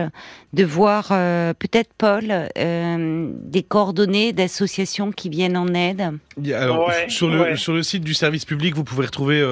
de 0.53 0.63
voir 0.63 1.09
euh, 1.11 1.53
peut-être 1.53 1.91
Paul 1.97 2.25
euh, 2.57 3.31
des 3.33 3.63
coordonnées 3.63 4.33
d'associations 4.33 5.11
qui 5.11 5.29
viennent 5.29 5.57
en 5.57 5.73
aide. 5.73 6.13
Alors 6.53 6.91
sur 7.09 7.29
le 7.29 7.55
sur 7.57 7.73
le 7.73 7.83
site 7.83 8.03
du 8.03 8.13
service 8.13 8.45
public, 8.45 8.75
vous 8.75 8.83
pouvez 8.83 9.05
retrouver 9.05 9.43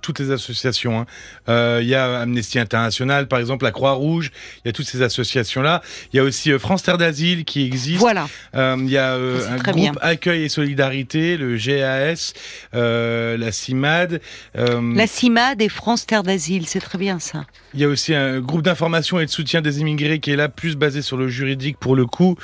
toutes 0.00 0.18
les 0.18 0.30
associations. 0.30 1.06
Hein. 1.48 1.80
Il 1.80 1.86
y 1.86 1.94
a 1.94 2.20
Amnesty 2.20 2.58
International, 2.58 3.28
par 3.28 3.38
exemple, 3.38 3.64
la 3.64 3.70
Croix 3.70 3.92
Rouge. 3.92 4.30
Il 4.64 4.68
y 4.68 4.70
a 4.70 4.72
toutes 4.72 4.86
ces 4.86 5.02
associations 5.02 5.62
là. 5.62 5.82
Il 6.12 6.16
y 6.16 6.20
a 6.20 6.22
aussi 6.22 6.50
France 6.58 6.82
Terre 6.82 6.98
d'Asile 6.98 7.44
qui 7.44 7.64
existe. 7.64 8.00
Voilà. 8.00 8.26
Il 8.54 8.88
y 8.90 8.98
a 8.98 9.14
un 9.14 9.56
groupe 9.56 9.98
Accueil 10.00 10.44
et 10.44 10.48
Solidarité, 10.48 11.36
le 11.36 11.56
GAS, 11.56 12.32
la 12.72 13.52
CIMAD. 13.52 14.20
la 14.54 15.06
CIMAD 15.06 15.62
est 15.62 15.73
France 15.74 16.06
Terre 16.06 16.22
d'Asile, 16.22 16.66
c'est 16.66 16.80
très 16.80 16.98
bien 16.98 17.18
ça. 17.18 17.44
Il 17.74 17.80
y 17.80 17.84
a 17.84 17.88
aussi 17.88 18.14
un 18.14 18.40
groupe 18.40 18.62
d'information 18.62 19.18
et 19.18 19.26
de 19.26 19.30
soutien 19.30 19.60
des 19.60 19.80
immigrés 19.80 20.20
qui 20.20 20.30
est 20.30 20.36
là, 20.36 20.48
plus 20.48 20.76
basé 20.76 21.02
sur 21.02 21.16
le 21.16 21.28
juridique 21.28 21.78
pour 21.78 21.96
le 21.96 22.06
coup. 22.06 22.36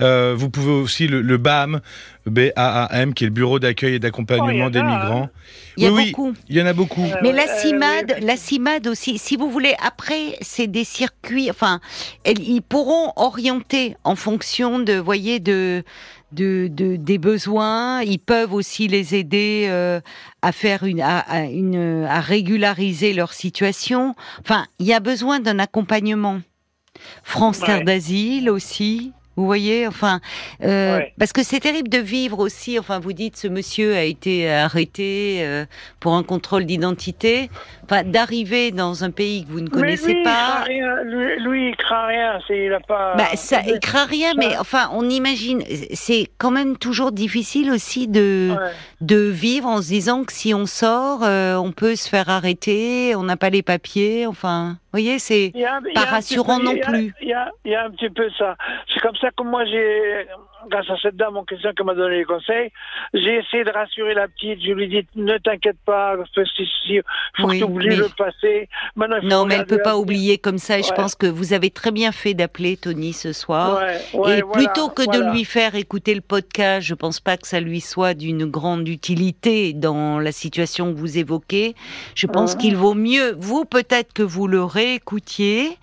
Euh, 0.00 0.34
vous 0.36 0.48
pouvez 0.48 0.72
aussi 0.72 1.06
le, 1.06 1.36
BAM, 1.36 1.80
B-A-A-M, 2.26 3.12
qui 3.12 3.24
est 3.24 3.26
le 3.26 3.32
Bureau 3.32 3.58
d'accueil 3.58 3.94
et 3.94 3.98
d'accompagnement 3.98 4.66
oh, 4.66 4.70
des 4.70 4.82
migrants. 4.82 5.28
Il 5.76 5.84
y 5.84 5.86
a 5.86 5.90
beaucoup. 5.90 6.34
il 6.48 6.56
y 6.56 6.62
en 6.62 6.66
a 6.66 6.72
beaucoup. 6.72 7.06
Mais 7.22 7.32
la 7.32 7.46
CIMAD, 7.46 8.16
la 8.22 8.36
CIMAD 8.36 8.86
aussi, 8.88 9.18
si 9.18 9.36
vous 9.36 9.50
voulez, 9.50 9.74
après, 9.80 10.36
c'est 10.40 10.66
des 10.66 10.84
circuits, 10.84 11.50
enfin, 11.50 11.80
ils 12.26 12.62
pourront 12.62 13.12
orienter 13.16 13.96
en 14.02 14.16
fonction 14.16 14.78
de, 14.80 14.94
voyez, 14.94 15.38
de, 15.38 15.84
de, 16.32 16.68
des 16.70 17.18
besoins. 17.18 18.02
Ils 18.02 18.18
peuvent 18.18 18.52
aussi 18.52 18.88
les 18.88 19.14
aider 19.14 19.66
euh, 19.68 20.00
à 20.42 20.52
faire 20.52 20.84
une 20.84 21.00
à, 21.00 21.44
une 21.44 22.04
à 22.04 22.20
régulariser 22.20 23.12
leur 23.12 23.32
situation. 23.32 24.14
Enfin, 24.40 24.66
il 24.78 24.86
y 24.86 24.92
a 24.92 25.00
besoin 25.00 25.40
d'un 25.40 25.58
accompagnement. 25.58 26.40
France 27.22 27.60
Terre 27.60 27.84
d'Asile 27.84 28.50
aussi. 28.50 29.12
Vous 29.38 29.46
voyez, 29.46 29.86
enfin, 29.86 30.18
euh, 30.64 30.98
parce 31.16 31.32
que 31.32 31.44
c'est 31.44 31.60
terrible 31.60 31.88
de 31.88 31.98
vivre 31.98 32.40
aussi. 32.40 32.76
Enfin, 32.76 32.98
vous 32.98 33.12
dites, 33.12 33.36
ce 33.36 33.46
monsieur 33.46 33.94
a 33.94 34.02
été 34.02 34.50
arrêté 34.50 35.42
euh, 35.42 35.64
pour 36.00 36.14
un 36.14 36.24
contrôle 36.24 36.64
d'identité. 36.64 37.48
Enfin, 37.84 38.02
d'arriver 38.02 38.72
dans 38.72 39.04
un 39.04 39.12
pays 39.12 39.44
que 39.44 39.52
vous 39.52 39.60
ne 39.60 39.68
connaissez 39.68 40.24
pas. 40.24 40.64
Il 40.68 40.72
rien. 40.72 41.04
Lui, 41.38 41.68
il 41.68 41.76
craint 41.76 42.06
rien. 42.06 42.40
Il 42.50 42.72
a 42.72 42.80
pas. 42.80 43.14
Bah, 43.14 43.36
ça, 43.36 43.60
il 43.64 43.78
craint 43.78 44.06
rien, 44.06 44.32
mais 44.36 44.58
enfin, 44.58 44.90
on 44.92 45.08
imagine. 45.08 45.62
C'est 45.92 46.26
quand 46.38 46.50
même 46.50 46.76
toujours 46.76 47.12
difficile 47.12 47.70
aussi 47.70 48.08
de 48.08 48.56
de 49.00 49.18
vivre 49.28 49.68
en 49.68 49.80
se 49.80 49.88
disant 49.88 50.24
que 50.24 50.32
si 50.32 50.52
on 50.52 50.66
sort, 50.66 51.20
euh, 51.22 51.54
on 51.54 51.70
peut 51.70 51.94
se 51.94 52.08
faire 52.08 52.28
arrêter, 52.28 53.14
on 53.14 53.22
n'a 53.22 53.36
pas 53.36 53.50
les 53.50 53.62
papiers. 53.62 54.26
Enfin, 54.26 54.78
vous 54.90 55.00
voyez, 55.00 55.18
c'est 55.18 55.52
pas 55.94 56.04
rassurant 56.04 56.58
non 56.60 56.74
plus. 56.76 57.14
Il 57.20 57.28
y 57.28 57.34
a, 57.34 57.50
y 57.66 57.74
a 57.74 57.84
un 57.84 57.90
petit 57.90 58.08
peu 58.08 58.30
ça. 58.38 58.56
C'est 58.92 59.00
comme 59.00 59.16
ça 59.16 59.28
que 59.36 59.42
moi 59.42 59.66
j'ai 59.66 60.26
grâce 60.68 60.88
à 60.90 60.96
cette 61.00 61.16
dame 61.16 61.36
en 61.36 61.44
question 61.44 61.70
qui 61.76 61.84
m'a 61.84 61.94
donné 61.94 62.18
les 62.18 62.24
conseils, 62.24 62.70
j'ai 63.14 63.36
essayé 63.36 63.64
de 63.64 63.70
rassurer 63.70 64.14
la 64.14 64.28
petite. 64.28 64.60
Je 64.64 64.72
lui 64.72 64.84
ai 64.84 64.88
dit 64.88 65.06
ne 65.16 65.38
t'inquiète 65.38 65.78
pas, 65.84 66.16
il 66.16 67.02
faut 67.36 67.48
que 67.48 67.56
tu 67.56 67.64
oublies 67.64 67.96
le 67.96 68.08
passé. 68.16 68.68
non, 69.22 69.46
mais 69.46 69.56
elle 69.56 69.66
peut 69.66 69.82
pas 69.82 69.96
oublier 69.96 70.38
comme 70.38 70.58
ça. 70.58 70.78
Et 70.78 70.82
je 70.82 70.92
pense 70.92 71.14
que 71.14 71.26
vous 71.26 71.52
avez 71.52 71.70
très 71.70 71.90
bien 71.90 72.12
fait 72.12 72.34
d'appeler 72.34 72.76
Tony 72.76 73.12
ce 73.12 73.32
soir. 73.32 73.80
et 73.82 74.42
plutôt 74.52 74.88
que 74.88 75.02
de 75.02 75.32
lui 75.32 75.44
faire 75.44 75.74
écouter 75.74 76.14
le 76.14 76.20
podcast, 76.20 76.86
je 76.86 76.94
pense 76.94 77.20
pas 77.20 77.36
que 77.36 77.46
ça 77.46 77.60
lui 77.60 77.80
soit 77.80 78.14
d'une 78.14 78.44
grande 78.46 78.88
utilité 78.88 79.72
dans 79.72 80.18
la 80.18 80.32
situation 80.32 80.92
que 80.92 80.98
vous 80.98 81.18
évoquez. 81.18 81.74
Je 82.14 82.26
pense 82.26 82.54
qu'il 82.54 82.76
vaut 82.76 82.94
mieux, 82.94 83.36
vous 83.38 83.64
peut-être 83.64 84.12
que 84.12 84.22
vous 84.22 84.46
le 84.46 84.62
réécoutiez 84.78 85.76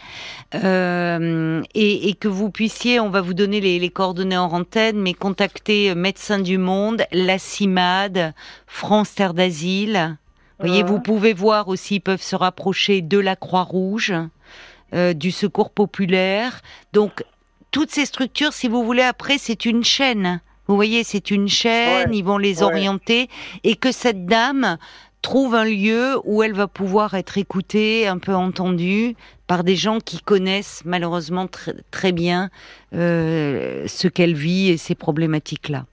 euh, 0.53 1.61
et, 1.73 2.13
que 2.13 2.29
vous 2.29 2.49
puissiez, 2.49 2.99
on 2.99 3.09
va 3.09 3.21
vous 3.21 3.33
donner 3.33 3.59
les, 3.59 3.77
les 3.77 3.89
coordonnées 3.89 4.37
en 4.37 4.47
rentrée 4.47 4.93
mais 4.93 5.13
contactez 5.13 5.89
euh, 5.89 5.95
Médecins 5.95 6.39
du 6.39 6.57
Monde, 6.57 7.03
la 7.11 7.37
CIMAD, 7.37 8.33
France 8.67 9.15
Terre 9.15 9.33
d'Asile. 9.33 10.17
Voyez, 10.59 10.83
vous 10.83 11.01
pouvez 11.01 11.33
voir 11.33 11.67
aussi, 11.67 11.95
ils 11.95 11.99
peuvent 11.99 12.21
se 12.21 12.37
rapprocher 12.37 13.01
de 13.01 13.19
la 13.19 13.35
Croix-Rouge, 13.35 14.13
euh, 14.93 15.13
du 15.13 15.31
Secours 15.31 15.69
populaire. 15.69 16.61
Donc, 16.93 17.25
toutes 17.71 17.91
ces 17.91 18.05
structures, 18.05 18.53
si 18.53 18.69
vous 18.69 18.85
voulez, 18.85 19.03
après, 19.03 19.37
c'est 19.37 19.65
une 19.65 19.83
chaîne. 19.83 20.39
Vous 20.67 20.75
voyez, 20.75 21.03
c'est 21.03 21.29
une 21.29 21.49
chaîne, 21.49 22.13
ils 22.13 22.23
vont 22.23 22.37
les 22.37 22.63
orienter. 22.63 23.27
Et 23.65 23.75
que 23.75 23.91
cette 23.91 24.25
dame 24.25 24.77
trouve 25.25 25.55
un 25.55 25.65
lieu 25.65 26.19
où 26.23 26.43
elle 26.43 26.53
va 26.53 26.67
pouvoir 26.67 27.15
être 27.15 27.39
écoutée, 27.39 28.07
un 28.07 28.19
peu 28.19 28.35
entendue 28.35 29.15
par 29.47 29.63
des 29.63 29.75
gens 29.75 29.99
qui 29.99 30.19
connaissent 30.19 30.83
malheureusement 30.85 31.47
très 31.89 32.11
bien 32.11 32.51
euh, 32.93 33.85
ce 33.87 34.07
qu'elle 34.07 34.35
vit 34.35 34.69
et 34.69 34.77
ces 34.77 34.93
problématiques-là. 34.93 35.85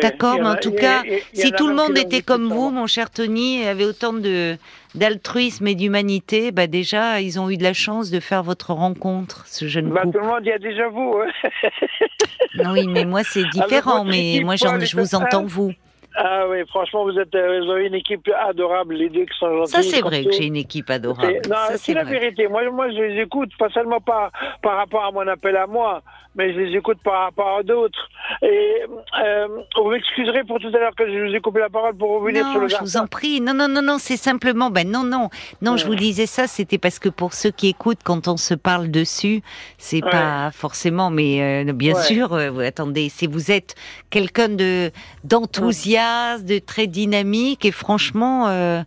D'accord, 0.00 0.36
mais 0.36 0.48
en 0.48 0.56
tout 0.56 0.72
cas, 0.72 1.02
si 1.34 1.52
tout 1.52 1.68
le 1.68 1.74
monde 1.74 1.96
était 1.98 2.22
comme 2.22 2.48
vous, 2.48 2.70
mon 2.70 2.86
cher 2.86 3.10
Tony, 3.10 3.60
et 3.60 3.68
avait 3.68 3.84
autant 3.84 4.12
de 4.14 4.56
d'altruisme 4.94 5.66
et 5.66 5.74
d'humanité, 5.74 6.50
bah 6.50 6.66
déjà, 6.66 7.20
ils 7.20 7.38
ont 7.38 7.48
eu 7.50 7.56
de 7.56 7.62
la 7.62 7.72
chance 7.74 8.10
de 8.10 8.20
faire 8.20 8.42
votre 8.42 8.72
rencontre, 8.72 9.44
ce 9.46 9.68
jeune 9.68 9.90
bah, 9.90 10.02
couple. 10.02 10.18
Tout 10.18 10.24
le 10.24 10.30
monde, 10.30 10.40
il 10.42 10.48
y 10.48 10.52
a 10.52 10.58
déjà 10.58 10.88
vous. 10.88 11.14
Hein. 11.22 12.72
oui, 12.72 12.86
mais 12.88 13.04
moi, 13.04 13.22
c'est 13.22 13.44
différent, 13.52 14.04
mais 14.04 14.40
moi, 14.42 14.56
je 14.56 14.96
vous 14.96 15.14
entends, 15.14 15.44
vous. 15.44 15.72
Ah 16.16 16.46
oui, 16.48 16.58
franchement, 16.68 17.04
vous, 17.04 17.18
êtes, 17.18 17.34
euh, 17.34 17.62
vous 17.64 17.70
avez 17.70 17.86
une 17.86 17.94
équipe 17.94 18.28
adorable, 18.36 18.94
les 18.94 19.08
deux 19.08 19.24
qui 19.24 19.38
sont 19.38 19.58
gentils. 19.58 19.70
Ça, 19.70 19.82
c'est 19.82 20.00
vrai 20.00 20.24
que 20.24 20.32
j'ai 20.32 20.46
une 20.46 20.56
équipe 20.56 20.90
adorable. 20.90 21.40
Non, 21.48 21.56
c'est 21.76 21.94
la 21.94 22.04
vérité. 22.04 22.48
Moi, 22.48 22.68
moi, 22.70 22.90
je 22.90 23.00
les 23.00 23.22
écoute, 23.22 23.50
pas 23.58 23.70
seulement 23.70 24.00
par, 24.00 24.32
par 24.62 24.76
rapport 24.76 25.04
à 25.04 25.12
mon 25.12 25.26
appel 25.28 25.56
à 25.56 25.66
moi, 25.66 26.02
mais 26.34 26.52
je 26.52 26.60
les 26.60 26.76
écoute 26.76 26.98
par 27.04 27.22
rapport 27.24 27.58
à 27.58 27.62
d'autres. 27.62 28.08
Et 28.42 28.82
euh, 29.22 29.48
vous 29.76 29.90
m'excuserez 29.90 30.44
pour 30.44 30.58
tout 30.58 30.68
à 30.68 30.78
l'heure 30.78 30.94
que 30.96 31.06
je 31.06 31.26
vous 31.26 31.34
ai 31.34 31.40
coupé 31.40 31.60
la 31.60 31.68
parole 31.68 31.94
pour 31.94 32.20
revenir 32.20 32.46
sur 32.50 32.60
le 32.60 32.68
je 32.68 32.76
vous 32.80 32.96
en 32.96 33.06
prie. 33.06 33.40
Non, 33.40 33.54
non, 33.54 33.68
non, 33.68 33.82
non, 33.82 33.98
c'est 33.98 34.16
simplement, 34.16 34.70
ben 34.70 34.88
non, 34.88 35.02
non, 35.02 35.28
non, 35.60 35.76
je 35.76 35.86
vous 35.86 35.94
disais 35.94 36.26
ça, 36.26 36.46
c'était 36.46 36.78
parce 36.78 36.98
que 36.98 37.08
pour 37.08 37.32
ceux 37.32 37.50
qui 37.50 37.68
écoutent, 37.68 38.02
quand 38.04 38.28
on 38.28 38.36
se 38.36 38.54
parle 38.54 38.90
dessus, 38.90 39.42
c'est 39.78 40.00
pas 40.00 40.50
forcément, 40.52 41.10
mais 41.10 41.66
euh, 41.66 41.72
bien 41.72 41.94
sûr, 41.94 42.32
euh, 42.32 42.50
vous 42.50 42.60
attendez, 42.60 43.08
si 43.08 43.26
vous 43.26 43.50
êtes 43.50 43.74
quelqu'un 44.10 44.48
de 44.48 44.90
d'enthousiaste, 45.24 46.44
de 46.44 46.58
très 46.58 46.86
dynamique, 46.86 47.64
et 47.64 47.72
franchement, 47.72 48.48
euh, 48.48 48.82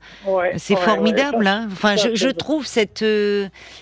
c'est 0.58 0.78
formidable. 0.78 1.48
Hein. 1.48 1.68
Enfin, 1.72 1.96
je, 1.96 2.16
je, 2.16 2.30
trouve 2.30 2.66
cette 2.66 3.06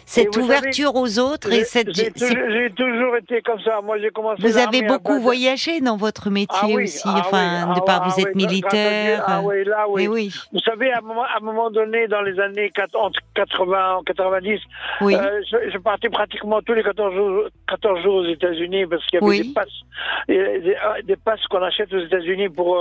cette 0.06 0.36
ouverture 0.38 0.96
aux 0.96 1.20
autres 1.20 1.52
et 1.52 1.64
cette. 1.64 1.94
J'ai 1.94 2.72
toujours 2.76 3.16
été 3.18 3.42
comme 3.42 3.62
ça. 3.62 3.82
Moi, 3.82 4.00
j'ai 4.00 4.10
commencé. 4.10 4.42
Vous 4.42 4.58
avez 4.58 4.82
beaucoup 4.82 5.20
voyagé 5.20 5.51
dans 5.82 5.98
votre 5.98 6.30
métier 6.30 6.76
ah 6.76 6.82
aussi, 6.82 7.02
ah 7.06 7.20
enfin, 7.20 7.74
de 7.74 7.80
ah 7.80 7.86
par 7.86 8.10
vous 8.10 8.22
êtes 8.22 8.36
militaire. 8.36 9.24
Ah 9.28 9.42
oui, 9.44 9.64
là, 9.66 9.86
oui. 9.90 10.08
oui. 10.08 10.34
Vous 10.52 10.60
savez, 10.60 10.92
à 10.92 11.00
un, 11.00 11.02
moment, 11.02 11.24
à 11.24 11.38
un 11.38 11.44
moment 11.44 11.70
donné, 11.70 12.08
dans 12.08 12.22
les 12.22 12.40
années 12.40 12.72
80 12.72 14.00
et 14.02 14.04
90, 14.06 14.60
oui. 15.02 15.16
euh, 15.16 15.42
je, 15.52 15.72
je, 15.72 15.78
partais 15.78 16.10
pratiquement 16.10 16.62
tous 16.62 16.74
les 16.74 16.84
14 16.84 17.14
jours, 17.14 17.44
14 17.68 18.02
jours 18.02 18.16
aux 18.16 18.26
États-Unis 18.26 18.86
parce 18.86 19.06
qu'il 19.08 19.22
y 19.22 19.26
avait 19.26 19.44
des 19.44 19.54
passes, 19.54 19.82
des, 20.28 20.76
des 21.04 21.16
passes 21.16 21.46
qu'on 21.48 21.64
achète 21.64 21.94
aux 21.94 22.00
États-Unis 22.00 22.50
pour 22.50 22.78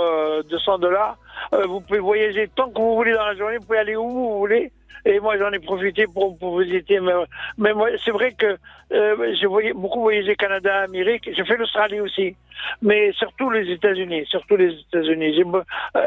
200 0.49 0.73
euh, 0.73 0.77
dollars. 0.77 1.17
Euh, 1.53 1.65
vous 1.65 1.81
pouvez 1.81 1.99
voyager 1.99 2.49
tant 2.55 2.69
que 2.69 2.79
vous 2.79 2.95
voulez 2.95 3.13
dans 3.13 3.25
la 3.25 3.35
journée, 3.35 3.57
vous 3.57 3.65
pouvez 3.65 3.79
aller 3.79 3.95
où 3.95 4.09
vous 4.09 4.37
voulez. 4.39 4.71
Et 5.05 5.19
moi, 5.19 5.37
j'en 5.37 5.51
ai 5.51 5.59
profité 5.59 6.05
pour, 6.13 6.37
pour 6.37 6.59
visiter. 6.59 6.99
Mais, 6.99 7.13
mais 7.57 7.73
moi, 7.73 7.89
c'est 8.03 8.11
vrai 8.11 8.33
que 8.33 8.57
euh, 8.91 9.35
j'ai 9.39 9.47
beaucoup 9.73 10.01
voyagé 10.01 10.35
Canada, 10.35 10.81
Amérique. 10.81 11.29
J'ai 11.35 11.45
fait 11.45 11.57
l'Australie 11.57 12.01
aussi. 12.01 12.35
Mais 12.81 13.11
surtout 13.13 13.49
les 13.49 13.71
États-Unis. 13.71 14.25
Surtout 14.29 14.57
les 14.57 14.73
États-Unis. 14.73 15.41
Euh, 15.43 16.03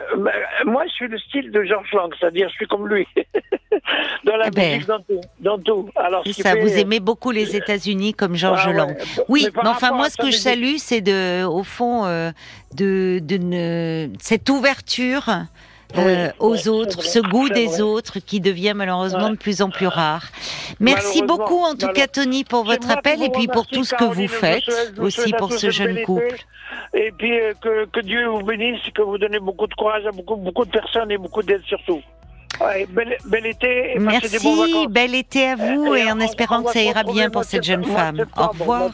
moi, 0.64 0.85
je 0.87 0.92
suis 0.92 1.09
le 1.09 1.18
style 1.18 1.51
de 1.51 1.64
George 1.64 1.92
Lang, 1.92 2.12
c'est-à-dire 2.18 2.49
je 2.51 2.55
suis 2.55 2.66
comme 2.66 2.87
lui. 2.88 3.07
dans 4.25 4.37
la 4.37 4.49
eh 4.49 4.51
ben, 4.51 4.75
musique, 4.75 4.87
dans 4.87 5.01
tout. 5.01 5.20
Dans 5.40 5.59
tout. 5.59 5.90
Alors, 5.97 6.25
ça, 6.29 6.55
vous 6.55 6.79
aimez 6.79 7.01
beaucoup 7.01 7.31
les 7.31 7.57
États-Unis 7.57 8.14
comme 8.14 8.37
George 8.37 8.64
ah 8.66 8.73
Lang. 8.73 8.97
Oui, 9.29 9.49
mais, 9.55 9.68
enfin, 9.68 9.92
moi, 9.92 10.09
ce 10.11 10.16
que 10.16 10.31
je 10.31 10.37
salue, 10.37 10.77
c'est 10.77 11.01
de, 11.01 11.44
au 11.44 11.64
fond, 11.64 12.05
euh, 12.05 12.31
de, 12.77 13.18
de 13.20 14.11
cette 14.20 14.49
ouverture 14.51 15.29
euh, 15.98 16.30
aux 16.38 16.68
autres, 16.68 17.02
ce 17.02 17.18
goût 17.18 17.48
des 17.48 17.80
autres 17.80 18.18
qui 18.18 18.40
devient 18.40 18.72
malheureusement 18.74 19.30
de 19.30 19.37
plus 19.37 19.62
en 19.62 19.70
plus 19.70 19.87
rare. 19.87 20.24
Merci 20.80 21.22
beaucoup 21.22 21.62
en 21.62 21.74
tout 21.74 21.88
cas 21.88 22.07
Tony 22.07 22.44
pour 22.44 22.64
votre 22.64 22.90
appel 22.90 23.22
et 23.22 23.30
puis 23.30 23.46
pour 23.46 23.66
tout 23.66 23.85
ce 23.85 23.94
que 23.94 24.04
vous 24.04 24.28
faites, 24.28 24.64
aussi 24.98 25.33
pour 25.33 25.52
ce 25.52 25.70
jeune 25.70 26.02
couple. 26.02 26.44
Et 26.92 27.12
puis 27.16 27.40
euh, 27.40 27.52
que, 27.61 27.87
que, 27.87 28.00
Dieu 28.00 28.26
vous 28.26 28.42
bénisse, 28.42 28.80
que 28.94 29.02
vous 29.02 29.18
donnez 29.18 29.38
beaucoup 29.38 29.66
de 29.66 29.74
courage 29.74 30.07
à 30.07 30.12
beaucoup, 30.12 30.37
beaucoup 30.37 30.64
de 30.64 30.70
personnes 30.70 31.11
et 31.11 31.18
beaucoup 31.18 31.42
d'aide 31.42 31.62
surtout. 31.66 32.00
Ouais, 32.61 32.87
bel, 32.88 33.16
bel 33.26 33.46
été. 33.46 33.96
Merci, 33.98 34.87
bel 34.88 35.14
été 35.14 35.48
à 35.48 35.57
vous 35.57 35.94
et, 35.94 36.11
en 36.11 36.20
espérant 36.20 36.62
que 36.62 36.72
ça 36.72 36.80
ira 36.80 37.02
bien 37.02 37.30
pour 37.30 37.44
cette 37.44 37.64
jeune 37.64 37.85
femme. 37.85 38.24
Au 38.37 38.48
revoir. 38.48 38.90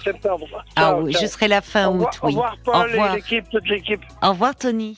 Ah 0.76 0.96
oui, 0.96 1.14
je 1.20 1.26
serai 1.26 1.48
la 1.48 1.60
fin 1.60 1.88
août, 1.88 2.08
oui. 2.22 2.34
Au 2.34 2.40
revoir, 2.40 2.56
Paul 2.64 2.90
et 2.94 3.16
l'équipe, 3.16 3.44
toute 3.50 3.68
l'équipe. 3.68 4.00
Au 4.22 4.30
revoir, 4.30 4.54
Tony. 4.54 4.88